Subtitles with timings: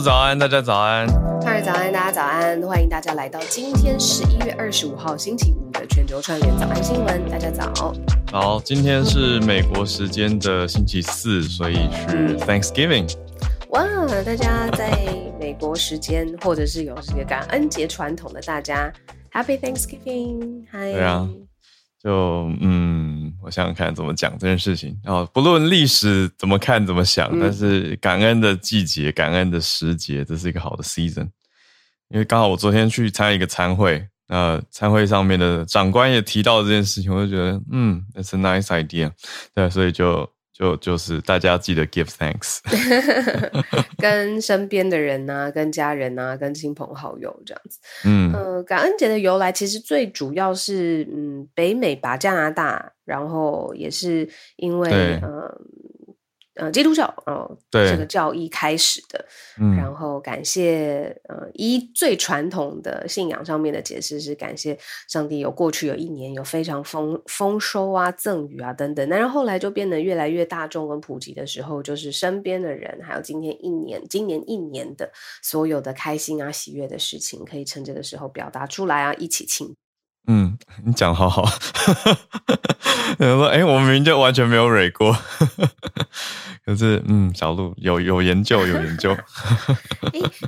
[0.00, 1.06] 早安，大家早安。
[1.44, 2.60] 嗨，早安，大家早安。
[2.62, 7.28] 欢迎大家来到今天十一月二十五号星期五的全球串联早安新闻。
[7.30, 7.92] 大家早。
[8.32, 11.74] 好，今天是美国时间的星期四，所以
[12.08, 13.12] 是 Thanksgiving。
[13.70, 13.84] 哇，
[14.24, 14.96] 大家在
[15.38, 18.92] 美国时间或者是有这个感恩节传统的大家
[19.32, 20.64] ，Happy Thanksgiving！
[20.70, 20.92] 嗨。
[20.92, 21.28] 对啊。
[22.02, 24.98] 就嗯，我想想看怎么讲这件事情。
[25.04, 31.28] 然后不论历史怎么看怎么想，嗯、但是感恩的季节、感恩的时节，这是一个好的 season。
[32.08, 39.10] 因为刚好我昨天去参加一个餐会，那餐会上面的长官也提到这件事情，我就觉得嗯，it's a nice idea。
[39.54, 40.28] 对，所以就。
[40.52, 42.58] 就就是大家记得 give thanks，
[43.98, 47.78] 跟身边的人呐、啊，跟家人呐、啊，跟亲朋好友这样子。
[48.04, 55.60] 嗯，呃，感恩节的由来其实最主要是，嗯，北美吧，加拿大，然后也是因为，呃。
[56.54, 59.24] 呃，基督教哦，对这个教义开始的，
[59.58, 75.10] 嗯，然后感谢呃，一最传统的信仰上面的解释是感谢上帝有过去有一年有非常丰丰收啊、赠与啊等等，然后后来就变得越来越大众跟普及的时候，就是身边的人还有今天一年、今年一年的
[75.42, 79.74] 所有的开心啊、喜悦的事情，可以趁这个时候表达出来啊，一起庆。
[80.28, 81.44] 嗯， 你讲好好。
[83.18, 85.16] 有人说：“哎、欸，我明明就完全没有蕊过。”
[86.64, 89.16] 可是，嗯，小鹿有有研究，有研究。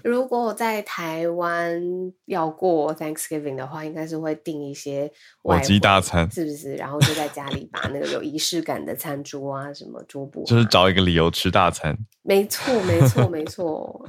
[0.05, 1.83] 如果我在台湾
[2.27, 5.11] 要过 Thanksgiving 的话，应该是会订一些
[5.43, 6.75] 火鸡大餐，是不是？
[6.77, 11.97] 然后就在家里把那个有仪式感的餐桌啊，什么桌布、啊，就是找一个理由吃大餐。
[12.23, 14.09] 没错，没错，没错。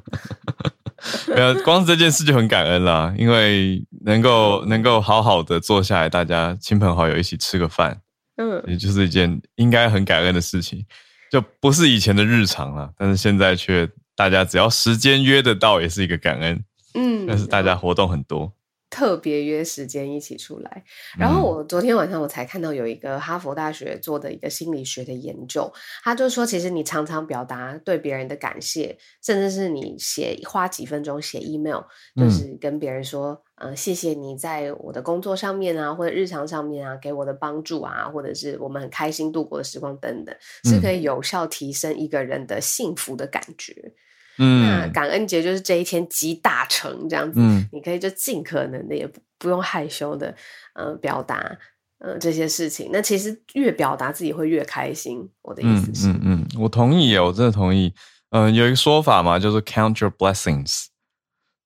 [1.28, 8.00] 没有，光是这件事就很感恩啦，因为能够能够好好的坐下来，大家亲朋好友一起吃个饭，
[8.38, 10.84] 嗯，也就是一件应该很感恩的事情，
[11.32, 16.64] 就不是以前的日常了，但是现在却大家只要时间约得到，也是一个感恩，
[16.94, 18.52] 嗯，但是大家活动很多。
[18.96, 20.82] 特别约时间一起出来，
[21.20, 25.70] 然后我昨天晚上我才看到有一个哈佛大学做的一个心理学的研究，
[26.02, 31.82] 他就说，其实你常常表达对别人的感谢，甚至是你写花几分钟写 email，
[32.16, 43.92] 就是跟别人说，嗯、呃，谢谢你在我的工作上面啊，或者日常上面啊给我的帮助啊，或者是我们很开心度过的时光等等，是可以有效提升一个人的幸福的感觉。
[44.38, 50.36] 嗯，那感恩节就是这一天集大成这样子，嗯，你可以就尽可能的也不不用害羞的，
[50.74, 51.58] 呃，表达
[52.00, 52.90] 呃这些事情。
[52.92, 55.30] 那其实越表达自己会越开心。
[55.42, 57.94] 我的意思是，嗯嗯，嗯，我同意耶，我真的同意。
[58.32, 60.86] 嗯、呃，有一个说法嘛，就是 count your blessings。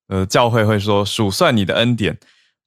[0.07, 2.17] 呃，教会会说数算你的恩典。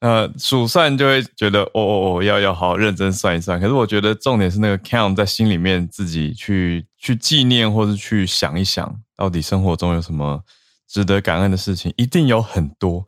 [0.02, 3.60] 呃，数算就会觉得哦哦哦，要要好好认真算一算。
[3.60, 8.92] 可是我觉得重点是那个 count 在心里面自己去去纪念，或是去想一想。
[9.16, 10.42] 到底生活中有什么
[10.88, 11.94] 值得感恩的事情？
[11.96, 13.06] 一定有很多。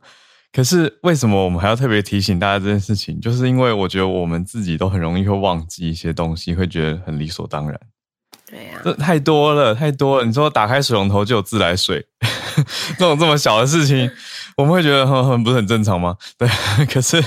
[0.53, 3.19] 可是为什么我们还要特别提醒大家这件事情？
[3.19, 7.77] 就是因为我觉得我们自己都很容易会忘记一些东西，会觉得很理所当然。
[8.49, 10.25] 对呀、啊，这太多了，太多了。
[10.25, 12.05] 你说打开水龙头就有自来水，
[12.97, 14.09] 这种这么小的事情，
[14.57, 16.17] 我们会觉得很很不是很正常吗？
[16.37, 16.47] 对，
[16.85, 17.21] 可是，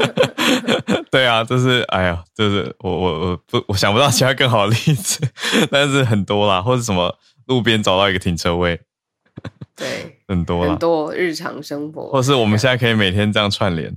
[1.10, 5.20] 对啊，就是哎呀，就是我我我不我想不到其他更好的例子，
[5.70, 7.18] 但是很多啦，或者什么。
[7.46, 8.80] 路边找到一个停车位，
[9.74, 13.92] 对，很多很多日常生活，或是我们现在可以每天这样串联，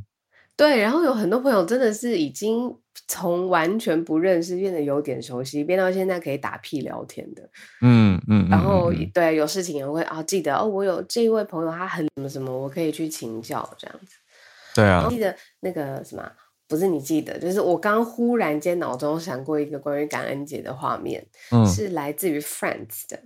[0.58, 0.82] 对。
[0.82, 2.76] 然后有很多朋友真的是已经
[3.08, 7.50] 从完全不认识变得有点熟悉，变到现在可以打屁聊天的，
[7.82, 8.48] 嗯嗯。
[8.50, 14.16] 然后对，有事情也会啊、哦，记得哦，我有这一位朋友，他很什么什么，我可以去请教这样子。
[14.74, 16.32] 对啊，记得那个什么，
[16.68, 23.22] 不是你记得，就是我刚忽然间脑中闪过一个关于感恩节的画面，嗯，是来自于 Friends 的。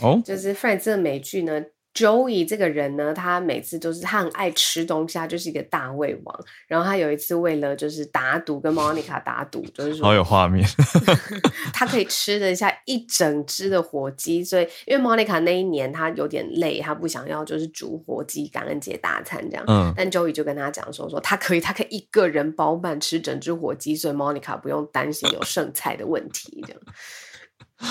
[0.00, 1.62] 哦，就是 Friends 这个美剧呢，
[1.92, 6.44] Joey 这个人呢，他每次都是他很爱吃东西，他就是一个大胃王。
[6.68, 10.64] 然后他有一次为了就是打赌跟 Monica 打赌，就是说好有画面，
[11.74, 14.44] 他可以吃得下一整只的火鸡。
[14.44, 19.64] 所以因为 Monica 那一年他有点累，他不想要就是煮火鸡感恩节大餐这样。
[19.66, 26.62] 嗯，但 Joey 就跟他讲说说他可以，他可以一个人包办吃整只火鸡，所以 Monica 不用担心有剩菜的问题。
[26.66, 26.80] 这样。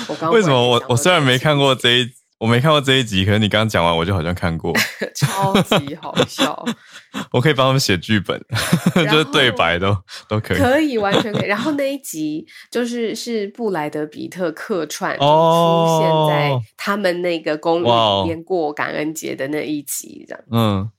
[0.08, 2.10] 我刚刚为什么我我虽然没看过这一。
[2.40, 4.74] 我没看过这一集，可是你刚刚讲完，我就好像看过，
[5.14, 6.66] 超级好笑。
[7.32, 8.40] 我可以帮他们写剧本，
[8.96, 9.96] 就是对白都
[10.28, 11.48] 都可以，可以完全可以。
[11.48, 20.92] 然后那一集就是是布莱德比特客串、哦、出现在他们那个公寓里面过感恩节的那一集，这样嗯，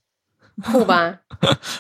[0.63, 1.21] 酷吧？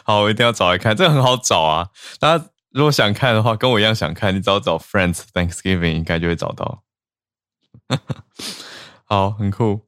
[0.05, 1.89] 好，我一定要找来看，这个很好找啊。
[2.19, 6.83] 大家如果想看的话，跟我一样想看，你只要找 Friends Thanksgiving 应该就会找到。
[9.11, 9.81] 好，很酷。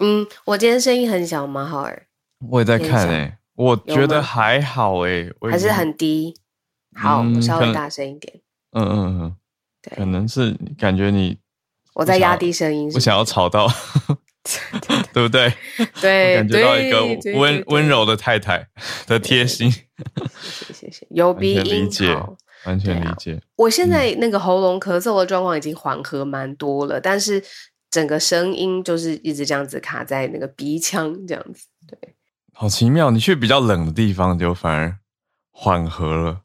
[0.00, 1.66] 嗯，我今天声音很小吗？
[1.66, 2.06] 浩尔，
[2.48, 6.34] 我也在看诶、欸，我觉得还好诶、欸，还是很低。
[6.96, 8.40] 好，嗯、我稍微大声一点。
[8.72, 9.36] 嗯嗯嗯，
[9.82, 11.36] 对，可能是感觉你
[11.92, 13.68] 我在压低声音是不是，我想要吵到
[15.12, 15.52] 对不对？
[16.00, 17.04] 对，感觉到一个
[17.38, 18.66] 温温柔的太太
[19.06, 19.70] 的贴心。
[19.70, 21.90] 谢谢谢谢，有鼻音，
[22.64, 23.38] 完全理解。
[23.56, 27.44] 我现在那个喉咙咳嗽的状况已经缓和蛮多了，但是。
[27.94, 31.96] 整个声音就是一直这样子卡在那个鼻腔这样子，对，
[32.52, 33.12] 好奇妙。
[33.12, 34.98] 你去比较冷的地方就反而
[35.52, 36.40] 缓和了，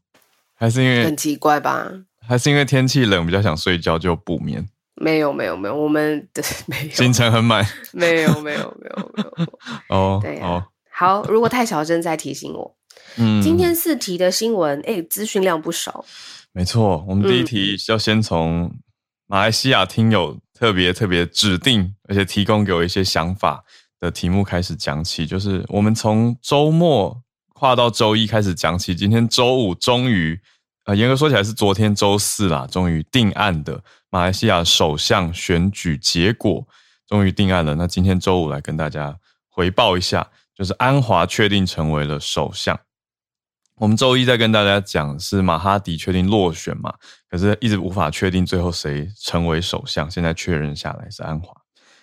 [0.54, 1.92] 还是因为很奇怪吧？
[2.22, 4.64] 还是因为天气冷比较想睡觉就补眠？
[4.94, 9.60] 没有没有没有，我们的 没有行程很满，没有没有没有没有
[9.90, 12.76] 哦，对哦，好，如果太小声再提醒我。
[13.18, 16.06] 嗯，今天四题的新闻，哎，资讯量不少。
[16.52, 18.72] 没错，我们第一题要先从
[19.26, 20.38] 马来西亚听友。
[20.60, 23.64] 特别特别指定，而且提供给我一些想法
[23.98, 27.24] 的题目开始讲起，就是我们从周末
[27.54, 28.94] 跨到周一开始讲起。
[28.94, 30.38] 今天周五终于，
[30.84, 36.68] 呃，严格说起来是昨天周四啦，终于定案的马来西亚首相选举结果
[37.08, 37.76] 终于定案了。
[37.76, 39.18] 那今天周五来跟大家
[39.48, 42.78] 回报一下，就是安华确定成为了首相。
[43.80, 46.94] 我们周一再跟大家讲是马哈迪确定落选嘛，
[47.30, 50.12] 可是一直无法确定最后谁成为首相。
[50.12, 51.56] 现在确认下来是安华。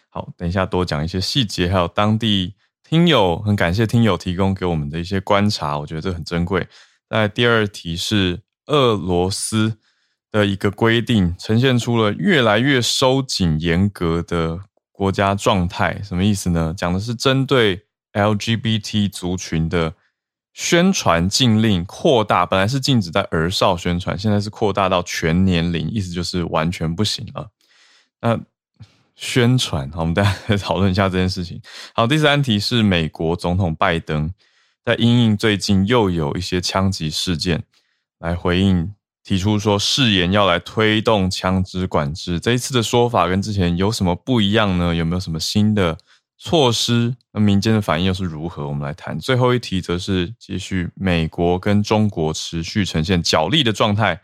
[0.08, 6.66] 好，等一下多讲一些细节，还有当地听友，很感谢听友提供给我们的一些观察，我觉得这很珍贵。
[7.10, 9.76] 在第二题是俄罗斯
[10.30, 14.60] 的一个规定，呈现出了越来越收紧严格的
[14.92, 16.72] 国家状态，什么意思呢？
[16.74, 17.84] 讲的是针对
[18.14, 19.92] LGBT 族群的。
[20.56, 27.50] 宣传禁令扩大，本来是禁止在儿少宣传，现在是扩大到全年龄，意思就是完全不行了。
[28.22, 28.40] 那
[29.14, 31.60] 宣传，好，我们大家来讨论一下这件事情。
[31.94, 34.32] 好，第三题是美国总统拜登
[34.82, 37.62] 在因应最近又有一些枪击事件
[38.18, 42.40] 来回应，提出说誓言要来推动枪支管制。
[42.40, 44.94] 这一次的说法跟之前有什么不一样呢？
[44.94, 45.98] 有没有什么新的？
[46.38, 48.68] 措施，那民间的反应又是如何？
[48.68, 49.18] 我们来谈。
[49.18, 54.20] 最后一题则是继续，美国跟中国持续呈现角力的状态，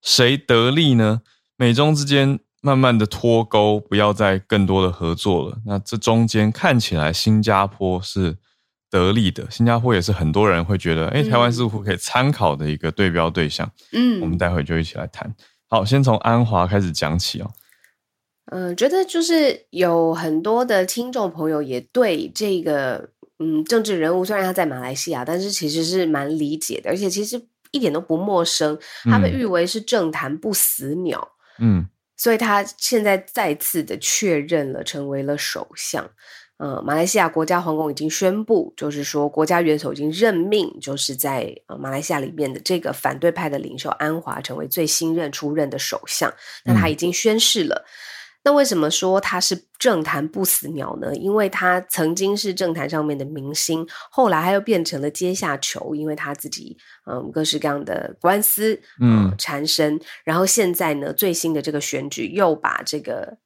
[0.00, 1.22] 谁得利呢？
[1.56, 5.58] 美中之间慢慢的脱钩，不要再更多的合作了。
[5.66, 8.38] 那这中间看起来新加坡是
[8.88, 13.70] 得利的，新加坡也是很多人会觉得，哎，台湾似乎可以参考的一个对标对象。
[13.92, 15.34] 嗯，我们待会就一起来谈。
[15.68, 17.50] 好，先从安华开始讲起哦。
[18.52, 27.40] 嗯，觉得就是有很多的听众朋友也对这个嗯政治人物，虽然他在马来西亚，但是其实是蛮理解的，而且其实
[27.70, 28.76] 一点都不陌生。
[29.04, 31.28] 他被誉为是政坛不死鸟，
[31.60, 36.10] 嗯，所以他现在再次的确认了，成为了首相。
[36.56, 46.30] 呃，马来西亚国家皇宫已经宣布，就是说国家元首已经任命，就是在呃马来西亚里面的这个反对派的领袖安华成为最新任出任的首相。
[46.64, 47.86] 那他已经宣誓了。
[48.40, 51.14] 嗯那为什么说他是政坛不死鸟呢？
[51.14, 63.38] 因为他曾经是政坛上面的明星，后来他又变成了阶下囚，因为他自己嗯各式各样的官司嗯缠身，然后现在呢最新的这个选举又把这个。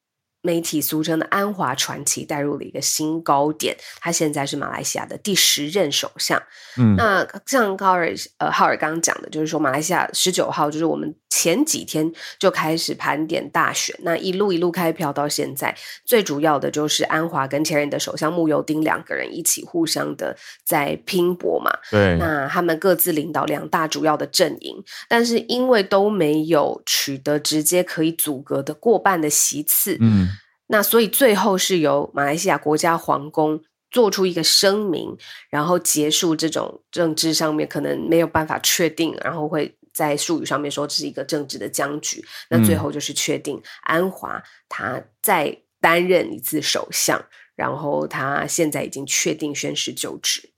[0.45, 6.39] 媒体俗称的安华传奇带入了一个新高点，他现在是马来西亚的第十任首相。
[6.77, 15.75] 嗯，那像高尔呃浩尔刚刚讲的，就是说马来西亚十九号就是我们前几天就开始盘点大选，那一路一路开票到现在，
[16.05, 21.71] 最主要的就是安华跟前任的首相慕尤丁两个人一起互相的在拼搏嘛。
[21.89, 24.75] 对，那他们各自领导两大主要的阵营，
[25.09, 30.29] 但是因为都没有取得直接可以阻隔的过半的席次，嗯。
[30.67, 35.15] 那所以最后是由马来西亚国家皇宫做出一个声明，
[35.49, 42.25] 然后结束这种政治上面可能没有办法确定，然后会在术语上面说这是一个政治的僵局。
[42.49, 47.23] 那最后就是确定安华他再担任一次首相，
[47.55, 50.51] 然后他现在已经确定宣誓就职。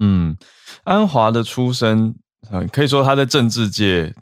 [0.00, 0.36] 嗯，
[0.82, 2.14] 安华的出身，
[2.72, 4.12] 可以说他在政治界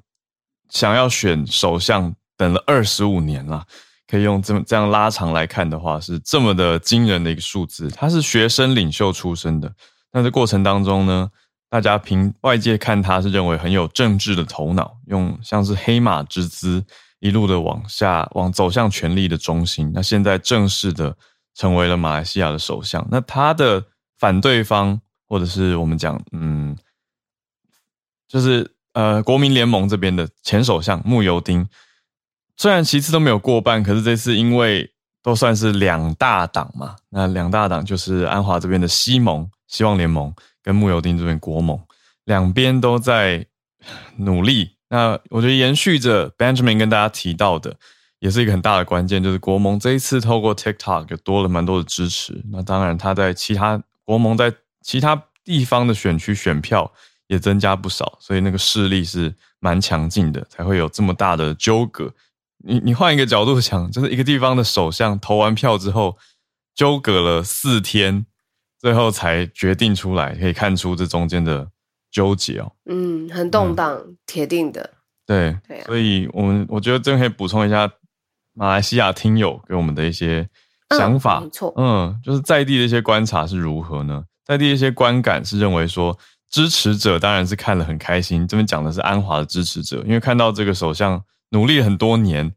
[0.69, 3.67] 想要选首相等了二十五年了。
[4.11, 7.89] 可以用这么这样拉长来看的话，是这么的惊人的一个数字。
[7.91, 9.73] 他是学生领袖出身的，
[10.11, 11.31] 那这过程当中呢，
[11.69, 16.85] 大家凭外界看他是认为很有政治的头脑，用像是黑马之姿
[17.21, 19.93] 一路的往下往走向权力的中心。
[19.95, 21.17] 那现在正式的
[21.55, 23.07] 成为了马来西亚的首相。
[23.13, 23.85] 那他的
[24.19, 26.77] 反对方，或者是我们讲，嗯，
[28.27, 31.65] 就是呃国民联盟这边的前首相慕尤丁。
[32.61, 40.31] 虽然其次都没有过半，可是这次因为都算是两大党嘛，那两大党就是安华这边的西盟希望联盟
[40.63, 41.81] 跟慕尤丁这边国盟，
[42.27, 43.47] 两边都在
[44.19, 44.73] 努力。
[44.91, 47.75] 那我觉得延续着 Benjamin 跟大家提到的，
[48.19, 52.45] 也是一个很大的关键，就是国盟这一次透过 TikTok 有多了蛮多的支持。
[52.53, 54.53] 那当然他在其他国盟在
[54.83, 56.93] 其他地方的选区选票
[57.29, 62.13] 也增加不少，所以那个势力是蛮强劲的，才会有这么大的纠葛。
[62.63, 66.19] 你你换一个角度想，就是一个地方的首相投完票之后，
[66.75, 68.27] 纠葛了四天，
[68.79, 71.71] 最后才决定出来，可以看出这中间的
[72.11, 72.73] 纠结哦。
[72.85, 74.91] 嗯，很动荡，嗯、铁定的。
[75.27, 77.91] 对，对啊、所以我们我觉得这可以补充一下
[78.53, 80.47] 马来西亚听友给我们的一些
[80.91, 81.39] 想法。
[81.39, 84.25] 嗯、没错，嗯，就是在地的一些观察是如何呢？
[84.45, 86.19] 在地的一些观感是认为说，
[86.51, 88.47] 支持者当然是看了很开心。
[88.47, 91.23] 这边讲的是安华的支持者，因为看到这个首相。
[91.51, 92.53] 努力很多年，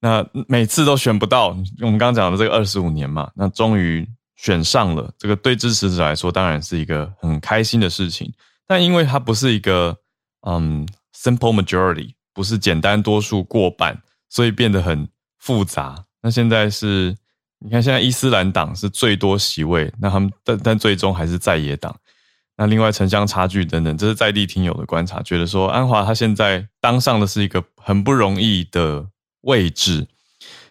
[0.00, 1.48] 那每次都选不到。
[1.80, 5.12] 我们刚刚讲的这个二十五年嘛，那终于选上了。
[5.18, 8.32] 这个对支持者来说，当然是一个很开心的事情。
[8.66, 9.96] 但因为它不是一个
[10.46, 15.08] 嗯 simple majority，不是简单多数过半，所以变得很
[15.38, 16.04] 复杂。
[16.22, 17.14] 那现在是，
[17.58, 21.94] 你看现在伊斯兰党是最多席位，那他们但但最终还是在野党。
[22.62, 29.04] 那另外城乡差距等等，这是在地听友的观察，觉得说安华他现在当上的是一个很不容易的
[29.40, 30.06] 位置，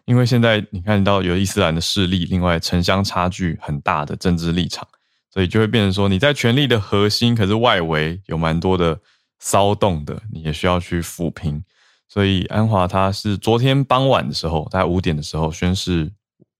[0.05, 4.87] 因为现在你看到有伊斯兰的势力，另外城乡差距很大的政治立场，
[5.33, 8.97] 所以就会变成说你在权力的核心，可是外围有蛮多的
[9.39, 11.61] 骚动的，你也需要去抚平。
[12.07, 16.09] 所以安华他是昨天傍晚的时候，大概五点的时候宣誓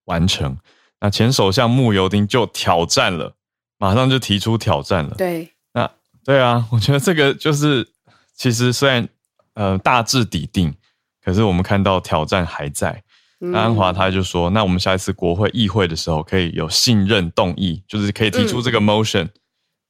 [0.03, 0.57] 完成，
[0.99, 3.37] 那前首相慕尤丁就挑战了。
[3.81, 5.15] 马上就提出挑战了。
[5.17, 5.89] 对，那
[6.23, 7.87] 对啊， 我觉得这个就是，
[8.35, 9.09] 其实虽然
[9.55, 10.71] 呃大致底定，
[11.19, 13.03] 可是我们看到挑战还在。
[13.39, 19.23] 那安华他就说，那我们下一次国会议会的时候，可以有信任动议，就是可以提出这个 motion。
[19.23, 19.31] 嗯、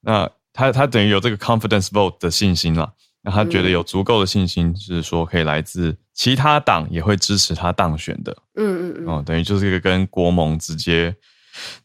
[0.03, 2.93] 那他他等于有这个 confidence vote 的信心了。
[3.23, 8.31] 那他觉得有足够的信心，是说可以来自其他党也会支持他当选的。
[8.55, 9.07] 嗯嗯嗯。
[9.09, 11.13] 哦，等于就是一个跟国盟直接。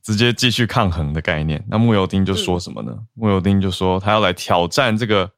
[0.03, 1.65] 直接继续抗衡的概念。
[1.69, 2.97] 那慕尤丁就说什么呢？
[3.15, 5.31] 慕尤丁就说他要来挑战这个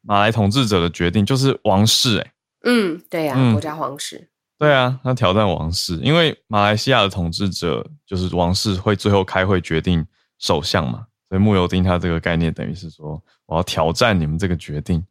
[0.00, 2.22] 马来统治者的决定，就是王室、欸。
[2.22, 2.32] 诶
[2.64, 4.30] 嗯，对呀、啊，嗯、国家皇室。
[4.58, 10.06] 对啊，他挑战王室，因为马来西亚的统治者就是王室，会最后开会决定
[10.38, 11.06] 首相嘛。
[11.28, 15.04] 所以慕尤丁他这个概念等于是说，我要挑战你们这个决定。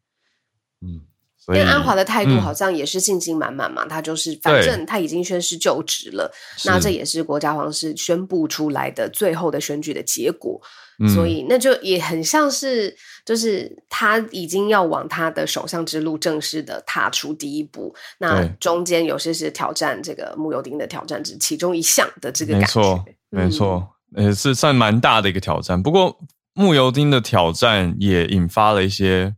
[0.81, 1.01] 嗯。
[1.48, 6.31] 因为安华的态度好像也是信心满满嘛，嗯、他就是反正他已经宣誓就职了，
[6.65, 10.62] 那这也是国家皇室宣布出来的最后的选举的结果，
[11.00, 12.95] 嗯、所以那就也很像是
[13.25, 25.81] 就是他已经要往他的首相之路正式的踏出第一步，那中间有些是挑战这个慕尤丁的挑战之其中一项的这个感觉，没错，没错，也、嗯、是算蛮大的一个挑战。
[25.81, 26.15] 不过
[26.53, 29.36] 慕尤丁的挑战也引发了一些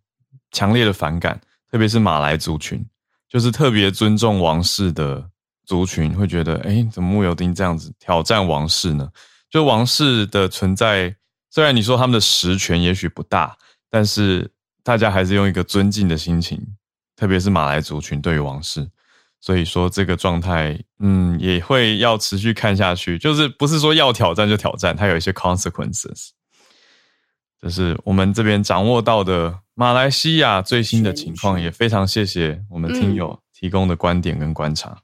[0.52, 1.40] 强烈的反感。
[1.74, 2.86] 特别是马来族群，
[3.28, 5.28] 就是特别尊重王室的
[5.66, 9.10] 族群，会觉得，哎，怎么穆尤丁这样子挑战王室呢？
[9.50, 11.16] 就王室的存在，
[11.50, 13.58] 虽然你说他们的实权也许不大，
[13.90, 14.52] 但是
[14.84, 16.64] 大家还是用一个尊敬的心情，
[17.16, 18.88] 特别是马来族群对于王室，
[19.42, 26.30] 所以说这个状态，嗯，也会要持续看下去，就是不是说要挑战就挑战，它有一些 consequences。
[27.64, 34.90] 这是我们这边掌握到的马来西亚最新的情况，也非常谢谢我们听友提供的观点跟观察。
[34.90, 35.00] 嗯、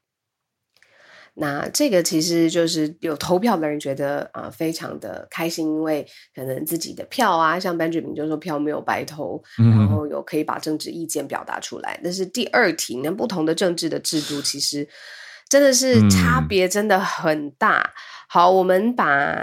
[1.35, 11.93] 那这个其实就是有投票的人觉得啊、呃，非常的开心，因为可能自己的票啊，像 Benjamin 就说票没有白投，然后有可以把政治意见表达出来。
[11.93, 14.85] 嗯、但是第二题，那不同的政治的制度其实。
[15.47, 17.79] 真的是差别真的很大。
[17.79, 17.91] 嗯、
[18.27, 19.33] 好，我们把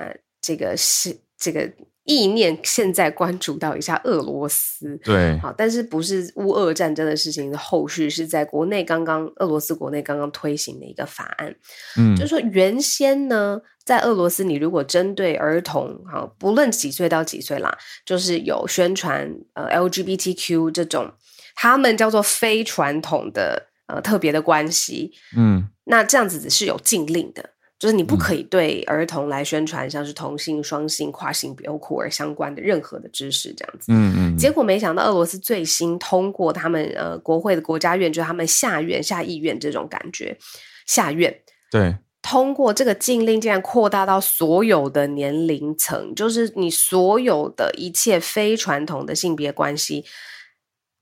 [0.42, 1.72] 这个是这个。
[2.06, 11.54] 意念现在关注到一下俄罗斯，对，好，但是不是乌俄战争的事情的后续是在国内刚刚俄罗斯国内刚刚推行的一个法案，
[11.98, 21.12] 嗯，就是说原先呢，在俄罗斯你如果针对儿童，哈，不论几岁到几岁啦，就是有宣传呃 LGBTQ 这种，
[21.56, 27.50] 他们叫做非传统的呃特别的关系，嗯，那这样子是有禁令的。
[27.78, 33.92] 就是你不可以对儿童来宣传像是同性、双性、跨性别或酷儿相关的任何的知识，这样子。
[33.92, 34.36] 嗯嗯。
[34.38, 40.38] 结果没想到俄罗斯最新通过他们呃国会的国家院，就是他们下院下议院这种感觉，
[40.86, 41.38] 下院
[41.70, 50.06] 对通过这个禁令，竟然扩大到所有的年龄层，就是你所有的一切非传统的性别关系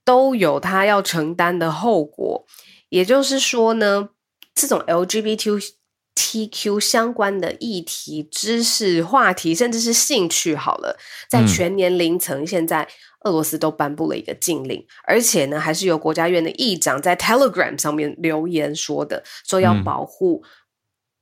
[0.03, 2.45] 都有他要承担的后果。
[2.89, 4.09] 也就是说呢，
[4.53, 5.75] 这种 LGBT。
[6.15, 10.97] TQ 相关的议题、知识、话题，甚至是兴趣，好了，
[11.29, 12.87] 在全年龄层，现在
[13.21, 20.43] 俄罗斯都颁布了一个禁令，嗯、而且呢，还是由国家院的议长在 Telegram 上面留言说的，说要保护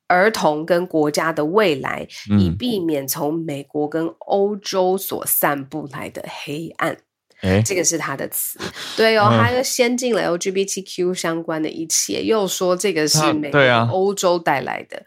[0.07, 6.97] 儿童跟国家的未来，嗯、以避免从美国跟欧洲所散布来的黑暗。
[7.43, 8.57] 欸、这个是他的词，
[8.95, 13.59] 对哦，他又先进了 LGBTQ 相关的一切，嗯、又说这个是美国、
[13.91, 15.03] 欧洲带来的，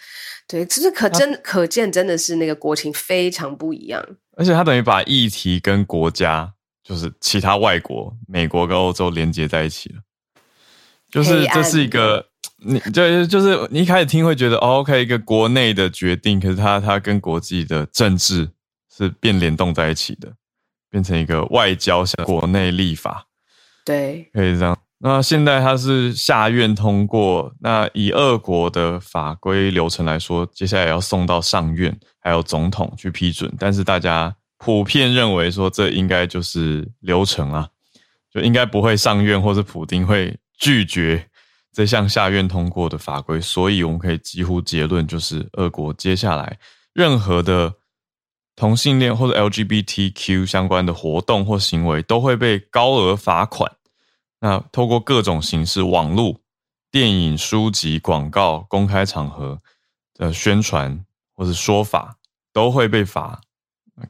[0.46, 4.04] 对，其实可真可见，真的是那个国情非常不一样。
[4.36, 6.52] 而且他等于把议题跟国家，
[6.84, 9.96] 就是其他外国、美国跟欧洲连接在一起了，
[11.10, 12.26] 就是这是一个，
[12.58, 18.50] 你就就是你一开始听会觉得、哦、OK，一个国内的决定，可是他他跟国际的政治
[18.94, 20.30] 是变联动在一起的。
[20.90, 23.26] 变成一个外交向国内立法，
[23.84, 24.78] 对，可以这样。
[24.98, 33.52] 那现在它是下院通过，那以俄国的法规流程来说，接下来要送到上院，还有总统去批准。
[33.58, 37.68] 但是大家普遍认为说，这应该就是流程啊，
[38.32, 41.28] 就应该不会上院，或者普丁会拒绝
[41.72, 43.38] 这项下院通过的法规。
[43.38, 46.58] 所以我们可以几乎结论，就是俄国接下来
[46.94, 47.74] 任何的。
[48.56, 53.70] 同性恋或者 LGBTQ 相关的活动或行为都会被高额罚款。
[54.40, 56.40] 那透过各种形式，网络、
[56.90, 59.60] 电影、书籍、广告、公开场合
[60.14, 61.04] 的宣传
[61.34, 62.16] 或者说法
[62.52, 63.40] 都会被罚。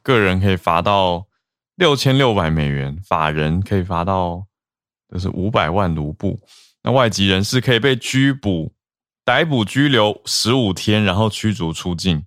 [0.01, 1.27] 个人可以罚到
[1.75, 4.45] 六千六百美元，法人可以罚到
[5.11, 6.39] 就是五百万卢布。
[6.83, 8.73] 那外籍人士可以被拘捕、
[9.25, 12.25] 逮捕、拘留十五天，然后驱逐出境。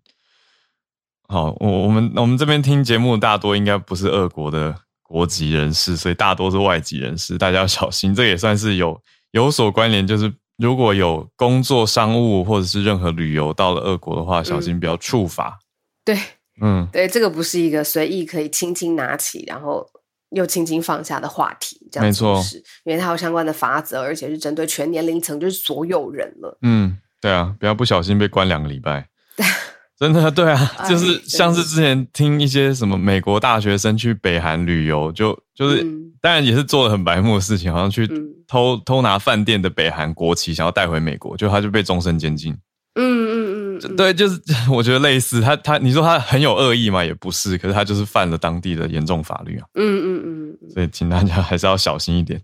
[1.31, 8.12] 好，我我们我们这边听节目大多应该不是俄国的国籍人士，所以大多是外籍人士，大家要小心。
[8.12, 15.57] 这也算是有有所关联，就是如果有工作、商务或者是任何旅游到了俄国的话，小心不要触法。
[15.61, 15.64] 嗯、
[16.05, 16.19] 对，
[16.61, 19.87] 嗯，对，这个不是一个随意可以轻轻拿起，然后
[20.31, 26.59] 又轻轻放下的话题，这样没错，是因为它有相关的法则，而且是针对全年龄层，就是所有人了。
[26.62, 29.09] 嗯，对啊，不要不小心被关两个礼拜。
[30.01, 30.59] 真的 对啊，
[30.89, 35.87] 就是像是之前听一些什么美国大学生去北韩旅游，就就是
[36.23, 38.09] 当然也是做了很白目的事情，好像去
[38.49, 42.57] 偷偷拿饭店的北韩国旗，想要带回美国，就他就被终身监禁。
[42.95, 44.41] 嗯嗯嗯，对，就是
[44.73, 49.67] 我觉得类似他他你说他很有恶意嘛，也不是，可是他就是犯了当地的严重法律啊。
[49.75, 52.41] 嗯嗯嗯，所以请大家还是要小心一点。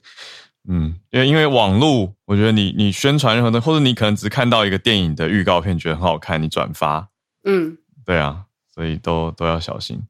[0.69, 7.09] 嗯，因为因为网络，我觉得你你宣传任何的，或者你可能只看到一个电影的预告片，觉得很好看，你转发。
[7.47, 10.07] 嗯，对啊，所以都都要小心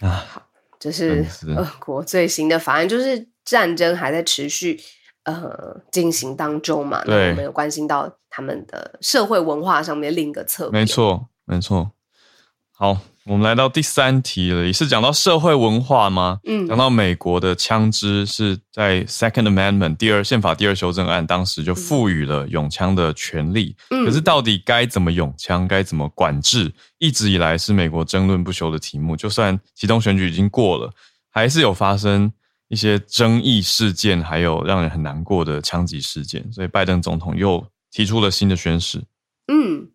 [0.00, 0.10] 啊。
[0.10, 0.42] 好，
[0.78, 1.24] 这是
[1.56, 4.78] 俄国最新的法案，就是战争还在持续
[5.24, 7.02] 呃进行当中嘛。
[7.04, 10.82] 对，我们有关心到他们的社会文化上面另一个侧面。
[10.82, 11.92] 没错，没错。
[12.76, 13.00] 好。
[13.28, 16.38] 我们来到第三题了，也是讲到社会文化吗？
[16.46, 23.74] 嗯，讲到美国的枪支是在 Second Amendment 第二宪法第二修正案当时就赋予了拥枪的权利。
[23.90, 29.16] 嗯，可是到底该怎么拥枪，该怎么管制，一直以来是美国争论不休的题目。
[29.16, 30.88] 就算其中选举已经过了，
[31.32, 32.32] 还是有发生
[32.68, 36.48] 一些争议事件，还有让人很难过的枪击事件。
[36.52, 39.02] 所以拜登总统又提出了新的宣誓。
[39.52, 39.88] 嗯。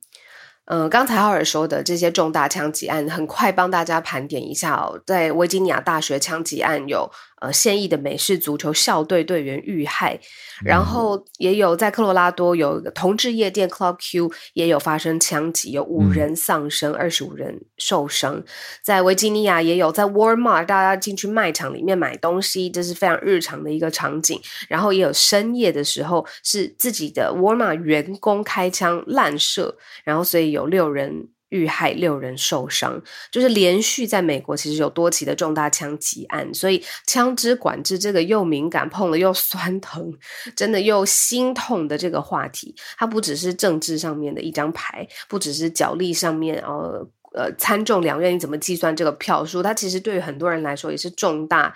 [0.74, 4.98] 嗯，刚才浩尔说的这些重大枪击案，很快帮大家盘点一下哦。
[5.06, 10.18] 在维吉尼亚大学枪击案有呃现役的美式足球校队队员遇害，
[10.64, 18.44] 然后也有在科罗拉多有一个同志夜店 Club Q 也有发生枪击，有五人丧生，二十五人受伤。
[18.84, 24.40] 在维吉尼亚也有在 Walmart 大家进去卖场里面买东西，这是非常日常的一个场景。
[24.70, 31.30] 然后也有深夜的时候是自己的 Walmart 员工开枪滥射，然后所以有六人。
[31.52, 40.14] 遇害六人受伤，就是连续在美国其实有多起的重大枪击案，所以枪支管制这个又敏感、碰了又酸疼、
[40.56, 51.74] 真的又心痛的这个话题，它不只是政治上面的一张牌，不只是角力上面，呃呃参众两院你怎么计算这个票数，它其实对于很多人来说也是重大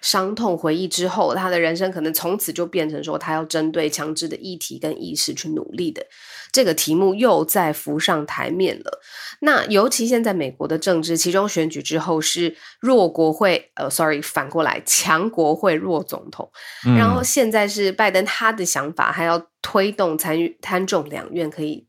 [0.00, 6.04] 伤痛回忆之后，他的人生可能从此就变成说他要针对枪支的议题跟意识去努力的。
[6.52, 9.00] 这个题目又再浮上台面了。
[9.40, 16.52] 那尤其现在美国的政治，其中选举之后是弱国会，呃，sorry，反过来强国会弱总统。
[16.86, 16.96] 嗯。
[16.96, 21.86] 然后现在是拜登他的想法，还要推动参与参众两院可以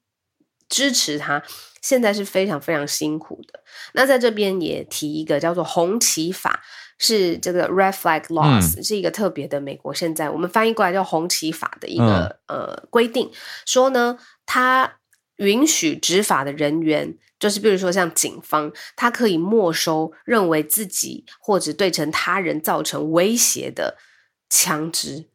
[0.74, 1.44] 支持他，
[1.82, 3.60] 现在是非常非常辛苦的。
[3.94, 6.62] 那在这边也提一个叫做红旗法。
[7.00, 13.30] 是这个 Red Flag Laws，嗯，是一个特别的美国现在我们翻译过来叫红旗法的一个，嗯、呃规定，
[13.66, 15.00] 说呢，他
[15.38, 23.98] 允许执法的人员，就是比如说像警方，他可以没收认为自己或者对成他人造成威胁的
[24.50, 25.28] 枪支，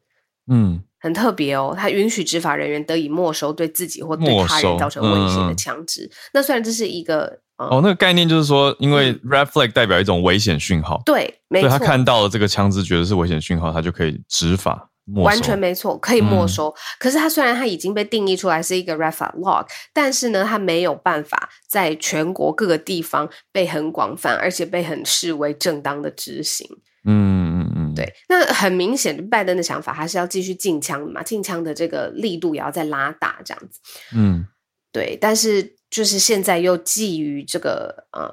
[0.47, 6.11] 嗯，很特别哦，他允许执法人员得以没收对自己或对他人造成威胁的枪支，嗯。
[6.33, 7.39] 那虽然这是一个。
[7.57, 14.89] 哦，那个概念就是说，因为 red flag 代表一种危险讯号，对，没错，所以他看到了这个枪支，觉得是危险讯号，他就可以执法。
[15.15, 16.69] 完全没错，可以没收。
[16.69, 26.65] 嗯、可是他虽然他已经被定义出来是一个 red flag law，但是呢，他没有办法在全国各个地方被很广泛，而且被很视为正当的执行。
[27.05, 27.48] 嗯
[27.95, 28.13] 对。
[28.27, 33.79] 那很明显，拜登的想法还是要继续禁枪的嘛，禁枪的这个力度也要再拉大，这样子。
[34.15, 34.47] 嗯，
[34.91, 35.75] 对，但是。
[35.91, 38.29] 就是现在又基于这个呃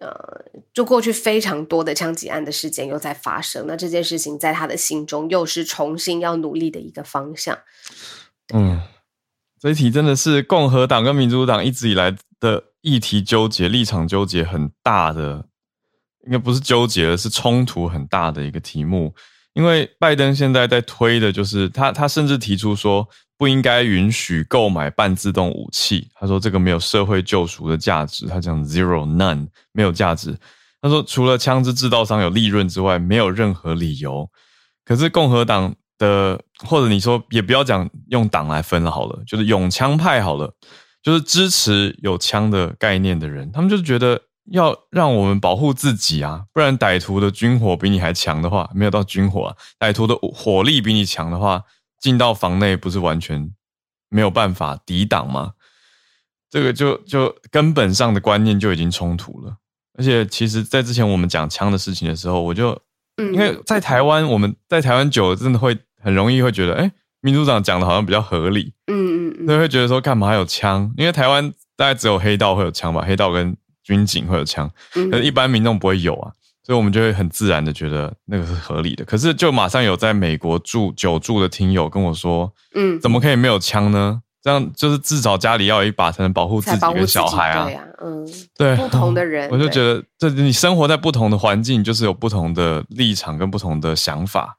[0.00, 7.58] 呃，就过去非常多的枪击案的事件又在发生，那这件事情在他的心中又是重新要努力的一个方向。
[8.54, 8.80] 嗯，
[9.60, 15.44] 这一题真的是共和党跟民主党一直以来的议题纠结、立场纠结很大的，
[16.26, 19.14] 应该不是纠结，而是冲突很大的一个题目。
[19.54, 23.08] 因为拜登现在在推的就是他，他甚至提出说。
[23.38, 26.06] 不应该允许购买半自动武器。
[26.14, 28.28] 他说这个没有社会救赎的价值。
[28.28, 30.38] 他讲 zero none 没有价值。
[30.80, 34.30] 他说除了枪支制造商有利润之外，没有任何理由。
[34.84, 40.54] 可是共和党的，或者你说也不要讲用党来分了好了，就是拥枪派好了，
[41.02, 51.62] 就是支持有枪的概念的人，他们就是觉得要让我们保护自己啊，不然歹徒的军火比你还强的话，没有到军火啊，歹徒的火力比你强的话。
[52.00, 53.52] 进到房内不是完全
[54.08, 55.52] 没有办法抵挡吗？
[56.50, 59.58] 这个就就根本上的观念就已经冲突了。
[59.96, 62.76] 而且，其实，在之前我们讲枪的事情的时候，我就
[63.18, 70.92] 因为在台湾，我们在台湾久了，真的会很容易会觉得，哎，民主党讲的好像比较合理，嗯嗯嗯，所以会觉得说，干嘛还有枪？
[70.96, 76.32] 因为台湾大概只有黑道会有枪吧，黑道跟军警会有枪，可是一般民众不会有啊。
[76.64, 79.04] 所以，我们就会很自然的觉得那个是合理的。
[79.04, 84.22] 可是，就马上有在美国住久住的听友跟我说：“嗯，怎么可以没有枪呢？
[84.40, 87.68] 这样就是至少家里要有一把，才能保护自己跟小孩啊。”
[88.00, 88.24] 嗯，
[88.56, 94.58] 对，不同的人， 我就觉得，这你生活在不同的环境，就是有不同的立场跟不同的想法。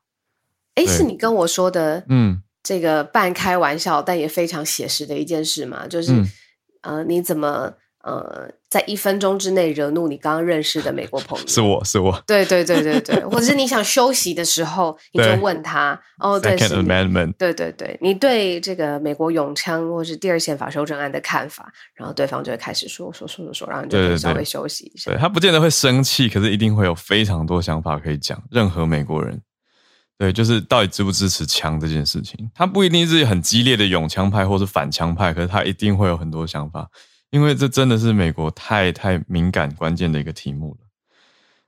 [0.75, 7.71] 哎，是你跟我说的，嗯，这个半开玩笑，但也非常写实的一件事嘛，就是，嗯、呃，你怎么？
[8.03, 25.09] 呃，在一分钟之内惹怒你刚刚认识的美国朋友， 是我是我，对对对对对，或者是你想休息的时候，你就问他，哦，对，Second Amendment，对对对，你对这个美国永枪或是第二宪法修正案的看法，然后对方就会开始说说说说说，然后你就稍微休息一下。
[25.09, 28.43] 对，对，对，对，他不见得会生气，可是一定会有非常多想法可以讲。
[28.51, 29.41] 任何美国人，
[30.17, 36.89] 对，就是到底支不支持枪这件事情，他不一定是很激烈的永枪派或是反枪派，可是他一定会有很多想法。
[37.33, 40.87] 因为这真的是美国太太敏感、关键的一个题目了，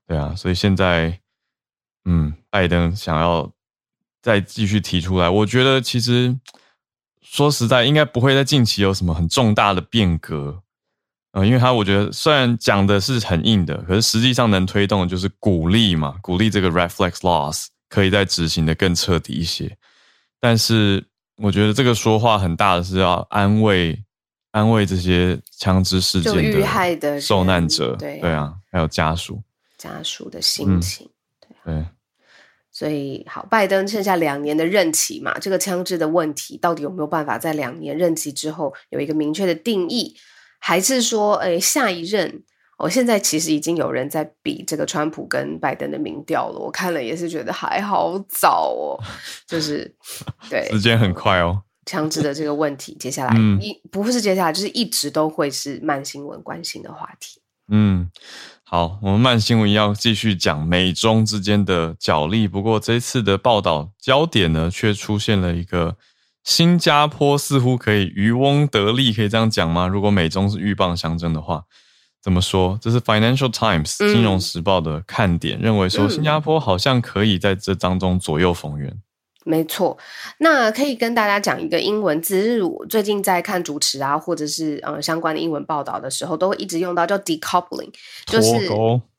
[0.06, 1.20] 对啊，所以现在，
[2.06, 3.52] 嗯，拜登想要
[4.22, 6.38] 再继续提出来，我觉得其实
[7.24, 10.62] 说实在，应该不会在近期有什么很重大的变革，
[11.32, 19.76] 呃，因为他我觉得虽然讲的是很硬的，可是实际上能推动的就是鼓励嘛，鼓励这个 Reflex Laws 可以再执行的更彻底一些，
[20.40, 21.04] 但是
[21.38, 24.00] 我觉得这个说话很大的是要安慰。
[24.56, 29.44] 安慰这些枪支事件遇害的受难者，对对啊，还有家属
[29.78, 31.10] 家属的心情，
[31.66, 31.86] 嗯、对，对
[32.72, 40.16] 所以好，拜登剩下两年的任期嘛，这个枪支的问题到底有没有办法在两年任期之后有一个明确的定义？
[40.60, 42.42] 还是说，诶，下一任？
[42.78, 48.96] 我、哦、现在其实已经有人在比这个川普跟拜登的民调了，我看了也是觉得还好早哦，
[49.46, 49.94] 就是
[50.50, 51.62] 对， 时间很快哦。
[51.86, 57.40] 枪支的这个问题，接下来一、嗯、不是接下来，就是一直都会是慢新闻关心的话题。
[57.68, 58.10] 嗯，
[58.64, 65.98] 好，我们慢新闻要继续讲美中之间的角力，不过这次的报道焦点呢，却出现了一个
[66.44, 69.88] 新加坡似乎可以渔翁得利，可以这样讲吗？
[69.88, 71.64] 如果美中是鹬蚌相争的话。
[72.24, 72.76] 怎么说？
[72.82, 79.00] 这是 Financial Times 金融时报的看点，嗯、认为说新加坡好像可以在这当中左右逢源。
[79.46, 79.98] 没错，
[80.40, 87.92] 那可以跟大家讲一个英文字，就是我最近在看主持啊，或者是呃相关的英文报道的时候，都会一直用到叫 decoupling，
[88.26, 88.50] 就是。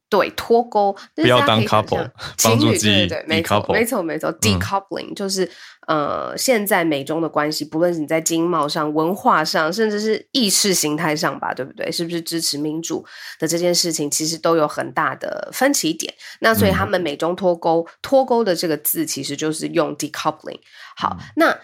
[0.09, 5.51] 对，脱钩，不要当 couple，情侣，对对对，没错，没错，没错，decoupling、嗯、就是
[5.89, 11.91] 呃，现在美中的关系，不论是你在经贸上、文化上，甚至是意识形态上吧，对不对？
[11.91, 13.05] 是不是支持民主
[13.41, 16.15] 的这件事情，其实都有很大的分歧点。
[16.41, 20.61] 那所以他们美中脱钩，脱钩的这个字其实就是用 decoupling。
[20.97, 21.59] 好，嗯、那。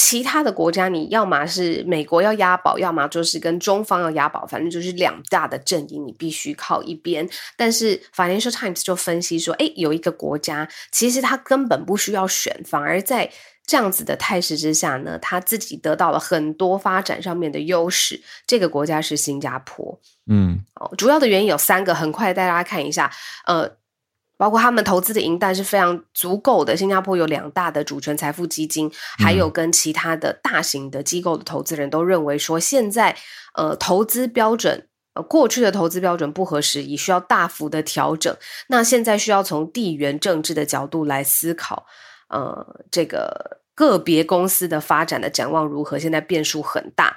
[0.00, 7.28] 其他的国家，你要么是美国要押宝，要么就是跟中方要押宝，反正就是两大的阵营，你必须靠一边。
[7.56, 13.28] 但是 Financial Times 就分析说，诶，有一个国家其实他根本不需要选，反而在
[13.66, 18.22] 这样子的态势之下呢，他自己得到了很多发展上面的优势。
[18.46, 23.10] 这个国家是新加坡，嗯，哦，主要的原因有三个，很快带大家看一下，
[23.46, 23.76] 呃。
[24.38, 26.74] 包括他们投资的银弹是非常足够的。
[26.74, 33.14] 新加坡有两大的主权财富基金，还有跟其他的大型的机构的投资人都认为说，现在
[33.54, 38.34] 呃投资标准呃过去的投资标准不合时宜，需要大幅的调整。
[38.68, 41.84] 那现在需要从地缘政治的角度来思考，
[42.28, 45.98] 呃，这个个别公司的发展的展望如何？
[45.98, 47.16] 现在变数很大。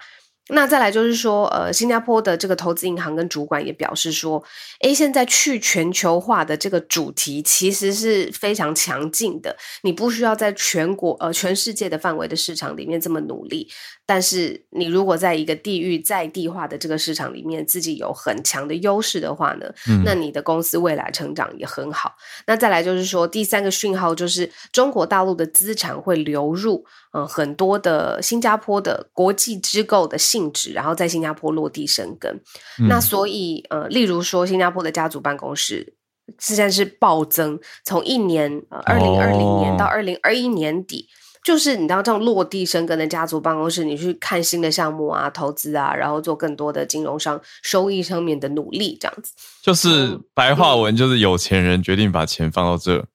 [0.49, 4.43] 那再来就是说，呃，新加坡的这个投资银行跟主管也表示说，
[4.81, 13.69] 诶，现在去全球化的这个主题其实是非常强劲的，你不需要在全国呃全世界的范围的市场里面这么努力，
[14.05, 22.15] 但是你如果在一个地域在地化的这个市场里面自己有很强的优势的话呢，嗯，那你的公司未来成长也很好。
[22.47, 26.83] 那再来就是说，第三个讯号就是中国大陆的资产会流入。
[27.13, 32.31] 嗯，很多的新加坡的国际机构的性质，然后在新加坡落地生根。
[32.79, 35.93] 嗯、那所以，呃，例如说，新加坡的家族办公室
[36.39, 41.11] 现在是暴增，从一年呃二零二零年到二零二一年底，哦、
[41.43, 49.33] 就是你知道这种落地生根的家族办公室，你去看新的项目啊、投资啊，然后做更多的金融商收益上面的努力，这样子。
[49.61, 53.05] 就是白话文，就是有钱人决定把钱放到这，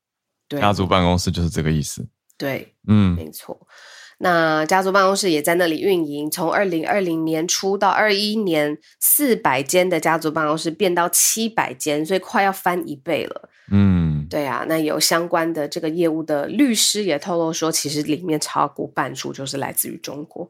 [0.49, 2.07] 对家族办公室就是这个意思。
[2.39, 3.66] 对，嗯，没错。
[4.19, 13.51] 那家族办公室也在那里运营，从二零二零年初到二一年，四百间的家族办公室变到七百间，所以快要翻一倍了。
[13.71, 20.49] 嗯，对啊，那有相关的这个业务的律师也透露说，其实里面超过半数就是来自于中国。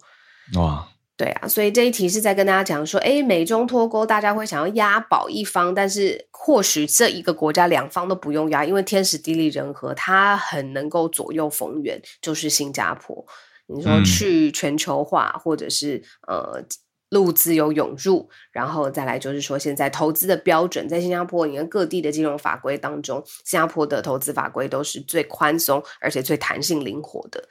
[0.55, 13.26] 哇，对啊，所以这一题是在跟大家讲说，诶，美中脱钩，大家会想要押宝一方，但是或许这一个国家两方都不用押，因为天时地利人和，它很能够左右逢源，就是新加坡。
[13.66, 16.62] 你说去全球化，嗯、或者是呃，
[17.11, 27.48] 路自由涌入，然后再来就是说，现在投资的标准在新加坡，你看各地的金融法规当中，新加坡的投资法规都是最宽松，而且最弹性灵活的。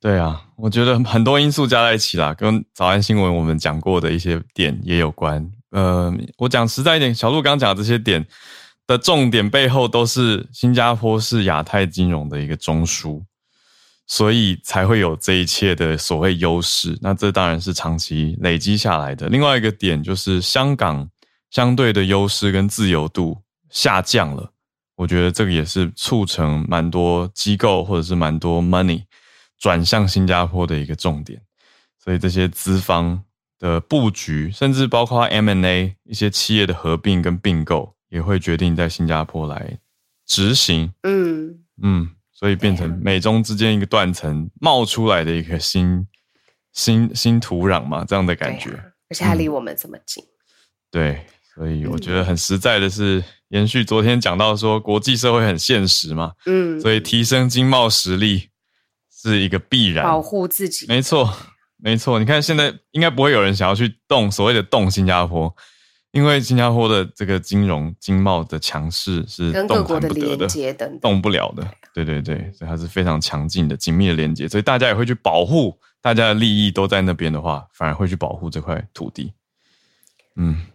[0.00, 5.46] 对啊，我觉得很多因素加在一起啦，跟早安新闻我们讲过的一些点也有关。
[5.72, 8.26] 呃，我讲实在一点，小鹿刚讲的这些点
[8.86, 13.22] 的重点背后，都是新加坡是亚太金融的一个中枢。
[14.12, 19.28] 所以才会有这一切的所谓优势，那这当然是长期累积下来的。
[19.28, 21.08] 另外一个点就是香港
[21.48, 24.50] 相对的优势跟自由度下降了，
[24.96, 29.04] 我觉得这个也是促成蛮多机构或者是蛮多 money
[29.56, 31.40] 转向新加坡的一个重点。
[32.02, 33.22] 所以这些资方
[33.60, 39.78] 的布局，甚至包括 M&A 一些企业的合并跟并购，也会决定在新加坡来
[40.26, 40.92] 执行。
[41.04, 42.10] 嗯嗯。
[42.40, 46.06] 所以变成美中之间一个断层冒出来的一个新
[46.72, 48.70] 新新土壤嘛，这样的感觉，
[49.10, 50.24] 而且它离我们这么近。
[50.24, 50.26] 嗯。
[50.90, 58.48] 对，所以我觉得很实在的是，延续昨天讲到说，国际社会很现实嘛，嗯，所以提升经贸实力
[59.12, 60.86] 是一个必然，保护自己。
[60.88, 61.36] 没错，
[61.76, 62.18] 没错。
[62.18, 65.54] 你看现在应该不会有人想要去动所谓的动新加坡，
[66.12, 71.66] 因为新加坡的这个金融经贸的强势是跟各国的连接等等动不了的。
[71.92, 79.32] 对对对，所以它是非常强劲的紧密的连接，所以大家也会去保护，大家的利益都在那边的话，反而会去保护这块土地。
[80.36, 80.66] 嗯，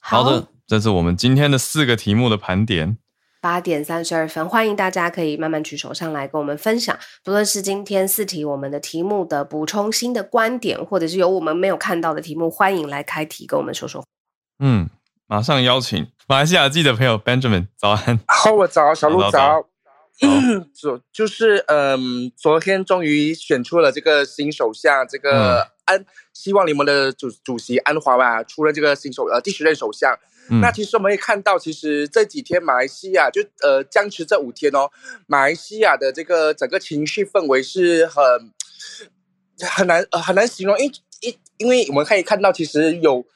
[0.00, 2.98] 好的，好，这是我们今天的四个题目的盘点。
[3.40, 14.04] 八点三十二分，欢迎大家可以慢慢举手上来跟我们分享，不论是今天四题我们的题目的补充新的观点，或者是有我们没有看到的题目，欢迎来开题跟我们说说。
[14.58, 14.88] 嗯，
[15.26, 18.18] 马上邀请 马来西亚记者朋友 Benjamin，早安。
[18.26, 19.30] 好，我早，小鹿早。
[19.30, 19.68] 早
[20.74, 30.18] 就 就是嗯，昨天终于选出了这个新首相，这个安、嗯、希望你们的主主席安华吧，出了这个新首呃第十任首相。
[30.48, 34.90] 嗯、那其实我们可以看到，其实这几天马来西亚就呃僵持这五天哦，
[35.26, 38.24] 马来西亚的这个整个情绪氛围是很
[39.68, 40.90] 很难呃很难形容，因
[41.20, 43.26] 因因为我们可以看到，其实有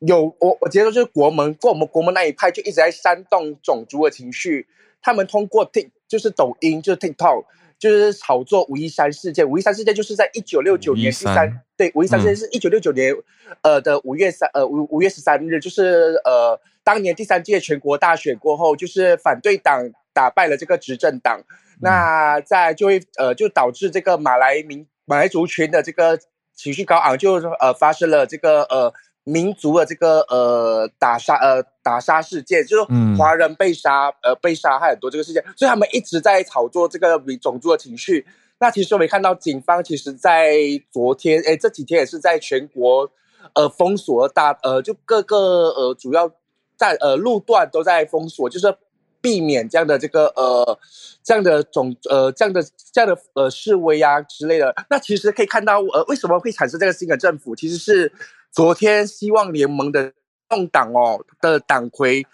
[0.00, 4.66] 有我我觉得就是国门，过我们国门那一派就一直在煽动种族的情绪，
[5.00, 7.44] 他们通过 Tik 就是抖音就是 TikTok。
[7.78, 13.14] 就是炒作五一三事件，五一三事件就是在一九六九年第三对五一三事件是一九六九年
[13.62, 21.40] 呃的五月三呃五五月十三日，就是呃当年第三届全国大选过后，就是反对党打败了这个执政党，
[21.80, 26.18] 那在就会呃就导致这个马来民马来族群的这个
[26.56, 28.92] 情绪高昂，就呃发生了这个呃。
[29.28, 32.82] 民族的这个呃打杀呃打杀事件，就是
[33.18, 38.26] 华人被杀、嗯、呃被杀害很多这个事件，所以他们一直在炒作这个种族的情绪。
[38.58, 40.56] 那其实我们看到警方其实在
[40.90, 43.10] 昨天诶这几天也是在全国
[43.52, 46.32] 呃封锁大呃就各个呃主要
[46.76, 48.74] 在呃路段都在封锁，就是
[49.20, 50.78] 避免这样的这个呃
[51.22, 52.62] 这样的种呃这样的
[52.92, 54.74] 这样的呃示威啊之类的。
[54.88, 58.10] 那其实可以看到呃为什么会产生这个新的政府，其实是。
[58.50, 60.12] 昨天，希望联盟的
[60.48, 62.26] 动党哦的党魁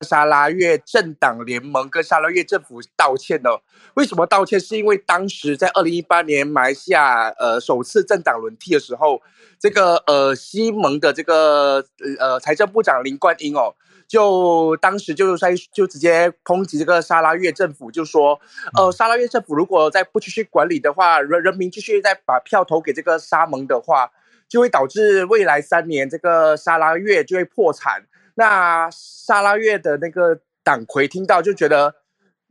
[0.00, 3.62] 沙拉越政党联盟跟沙拉越政府道歉了。
[3.94, 4.58] 为什么道歉？
[4.58, 9.22] 是因为当时在二零一八年马来西亚呃首次政党轮替的时候，
[9.58, 11.86] 这个呃西盟的这个
[12.18, 13.74] 呃财政部长林冠英哦。
[14.14, 18.40] 就当时就在就直接抨击这个沙拉越政府，就说，
[18.78, 24.12] 呃，沙拉越政府如果再不继续管理的话，人人民继续再把票投给这个沙盟的话，
[24.48, 28.04] 就会导致未来三年这个沙拉越就会破产。
[28.36, 31.96] 那沙拉越的那个党魁听到就觉得，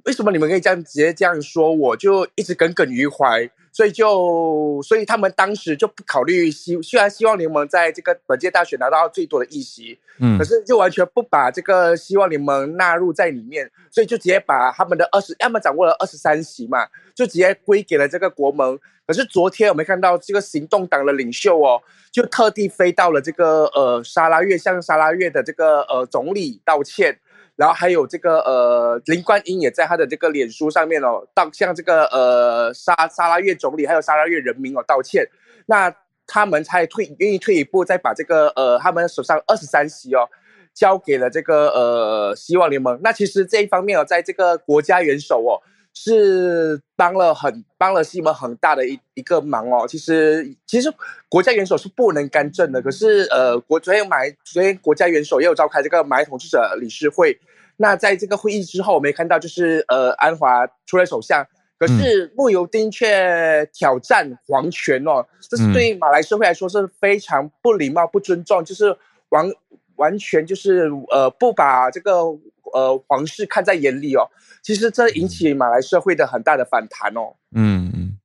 [0.03, 1.71] 为什么你们可以这样直接这样说？
[1.73, 3.49] 我就一直耿耿于怀。
[3.75, 16.85] 所以就，所以他们当时就不考虑希，虽然希望联盟在这个本届大选拿到最多的议席，嗯，可是就完全不把这个希望联盟纳入在里面，所以就直接把他们的二十，他们掌握了二十三席嘛，
[17.15, 18.77] 就直接归给了这个国盟。
[19.07, 27.17] 可是昨天我们看到这个行动党的领袖哦，就特地飞到了这个呃沙拉越，向沙拉越的这个呃总理道歉。
[27.55, 35.27] 然后还有这个呃，林冠英也在他的这个脸书上面哦，到向这个呃沙沙拉越总理还有沙拉越人民哦道歉，
[35.67, 40.27] 那他们才退愿意退一步，再把这个呃他们手上二十三席哦
[40.73, 42.99] 交给了这个呃希望联盟。
[43.03, 45.61] 那其实这一方面哦，在这个国家元首哦。
[45.93, 49.85] 是帮了很帮了西蒙很大的一一个忙哦。
[49.87, 50.91] 其实其实
[51.29, 57.39] 国家元首是不能干政的，可是呃国昨天买昨天国家元首也有召开这个马来统治者理事会。
[57.77, 61.45] 那在这个会议之后，我们也看到就是呃安华出任首相，
[61.79, 68.95] 可是慕尤丁却挑战皇权哦，这是对马来社会来说是非常不礼貌、不尊重，就是
[69.29, 69.51] 完
[69.95, 72.25] 完全就是呃不把这个
[72.73, 74.27] 呃皇室看在眼里哦。
[74.61, 77.35] 其实这引起马来社会的很大的反弹哦。
[77.55, 78.17] 嗯嗯，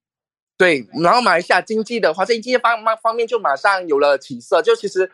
[0.56, 0.87] 对。
[1.02, 4.62] 然后马来西亚经济的话，在经济方方方面就马上有了起色。
[4.62, 5.11] 就其实，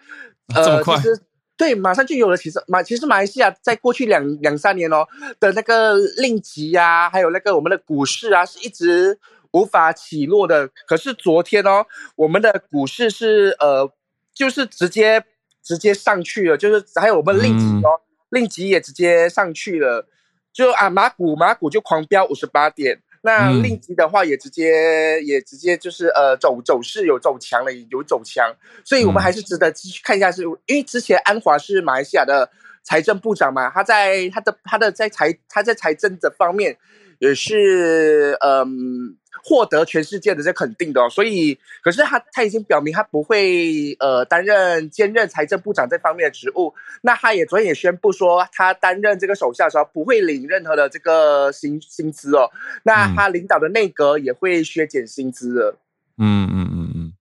[0.54, 1.20] 呃，其实
[1.56, 2.62] 对，马上就有了起色。
[2.66, 5.06] 马其实马来西亚在过去两两三年哦
[5.40, 9.18] 的那个令吉呀，还有那个我们的股市啊，是一直
[9.52, 10.68] 无法起落的。
[10.86, 13.90] 可是昨天哦，我们的股市是呃，
[14.34, 15.24] 就是直接
[15.62, 18.03] 直接上去了，就是还有我们令吉哦，嗯、
[18.34, 20.06] 令吉也直接上去了。
[20.52, 32.50] 就啊，马股马股就狂飙五十八点，那令吉的话也直接、嗯、也直接就是呃走走势有走强了，有走强，所以我们还是值得继续看一下是，是、嗯、因为之前安华是马来西亚的
[32.82, 36.76] 财政部长嘛，他在他的他的在财他在财政的方面
[37.18, 39.16] 也是嗯。
[39.44, 46.74] 获得全世界的这肯定的哦，所以可是他他已经表明他不会呃担任兼任财政部长这方面的职务。
[47.02, 52.50] 那他也昨天也宣布说，他担任这个首相的时候不会领任何的这个薪薪资哦。
[52.84, 55.76] 那他领导的内阁也会削减薪资的。
[56.16, 57.12] 嗯嗯嗯嗯。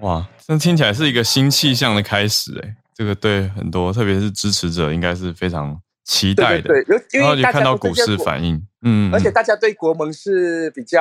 [0.00, 6.62] 哇，这听起来是一个新气象的开始诶，这个对很多，特别是支持者，应该是非常期待的。
[6.62, 11.00] 对，对，对，因为大家看到股市反应，嗯，而且大家对国盟是比较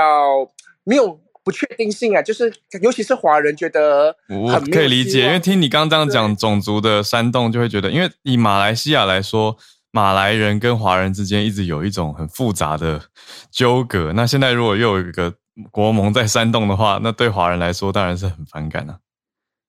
[0.84, 9.58] 没有不确定性啊，就是尤其是华人觉得我可以理解，因为听你刚刚这样讲种族的煽动，就会觉得，因为以马来西亚来说。
[9.90, 13.02] 马来人跟华人之间一直有一种很复杂的
[13.50, 14.12] 纠葛。
[14.14, 15.34] 那现在如果又有一个
[15.72, 19.00] 国盟在煽动的话，那对华人来说当然是很反感啊。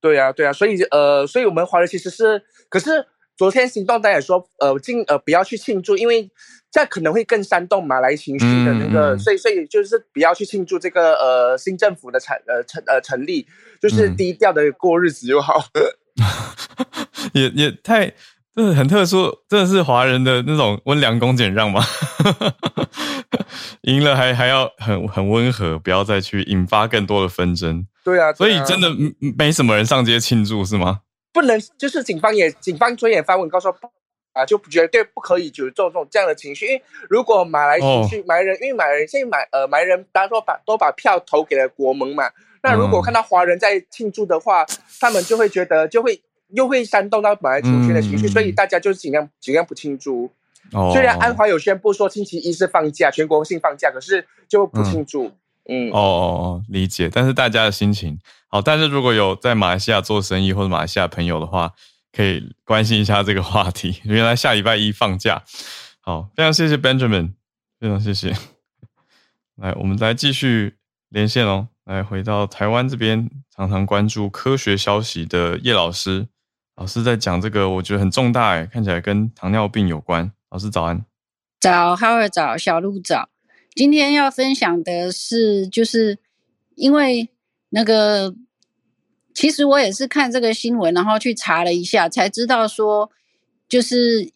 [0.02, 3.06] 对啊，对啊，所以呃，所以我们华人其实是，可是
[3.38, 6.28] 昨天行动党也说，呃，尽呃不要去庆祝，因为
[6.70, 13.46] 这样可能会更煽动马来情绪的那个，嗯、所以所以就是不要去庆祝这个呃新政府的成呃成呃成立，
[13.80, 15.64] 就是低调的过日子就好。
[16.18, 18.12] 嗯、也也太。
[18.56, 21.80] 这很特殊，真的是华人的那种温良恭俭让吗？
[23.82, 27.86] 赢了还还要很很温和，不要再去引发更多的纷争。
[28.02, 28.88] 对啊，对啊，所以真的
[29.38, 31.02] 没什么人上街庆祝是吗？
[31.32, 33.68] 不能，就是警方也警方昨天也发文告诉
[34.32, 42.30] 啊，就绝对不可以就是这种这样的情绪，因为如果马来情绪、哦、马来人，因为马来人现在马呃马来人大家都把都把票投给了国盟嘛，
[42.62, 46.20] 那如果看到华人在庆祝的话，嗯、他们就会觉得就会。
[46.52, 50.30] 又会煽动到马来族群的情绪，嗯、所以大家就是尽量尽量不庆祝。
[50.72, 55.26] 哦、虽然安华有宣布说星期一是放假，全国性放假，可是就不庆祝。
[55.68, 57.10] 嗯，嗯哦哦哦，理解。
[57.12, 58.18] 但是大家的心情
[58.48, 61.72] 好，但是如果有在马来西亚做生意或者马来西亚朋友的话，
[62.10, 64.00] 可以关心一下这个话题。
[64.04, 65.44] 原来下礼拜一放假，
[66.00, 67.34] 好，非常谢谢 Benjamin，
[67.78, 68.34] 非常谢谢。
[69.56, 70.76] 来，我们来继续
[71.10, 76.28] 连线哦，来回到台湾这边，常常关注科学消息的叶老师。
[76.76, 80.32] 老师在讲这个，我觉得很重大诶，看起来跟糖尿病有关。
[80.48, 81.04] 老师早安，
[81.60, 83.28] 早，浩尔早，小鹿早。
[83.74, 86.18] 今天要分享的是，就是
[86.76, 87.28] 因为
[87.70, 88.34] 那个，
[89.34, 93.10] 其实我也是看这个新闻，然后去查了一下，才知道说，
[93.68, 94.30] 就是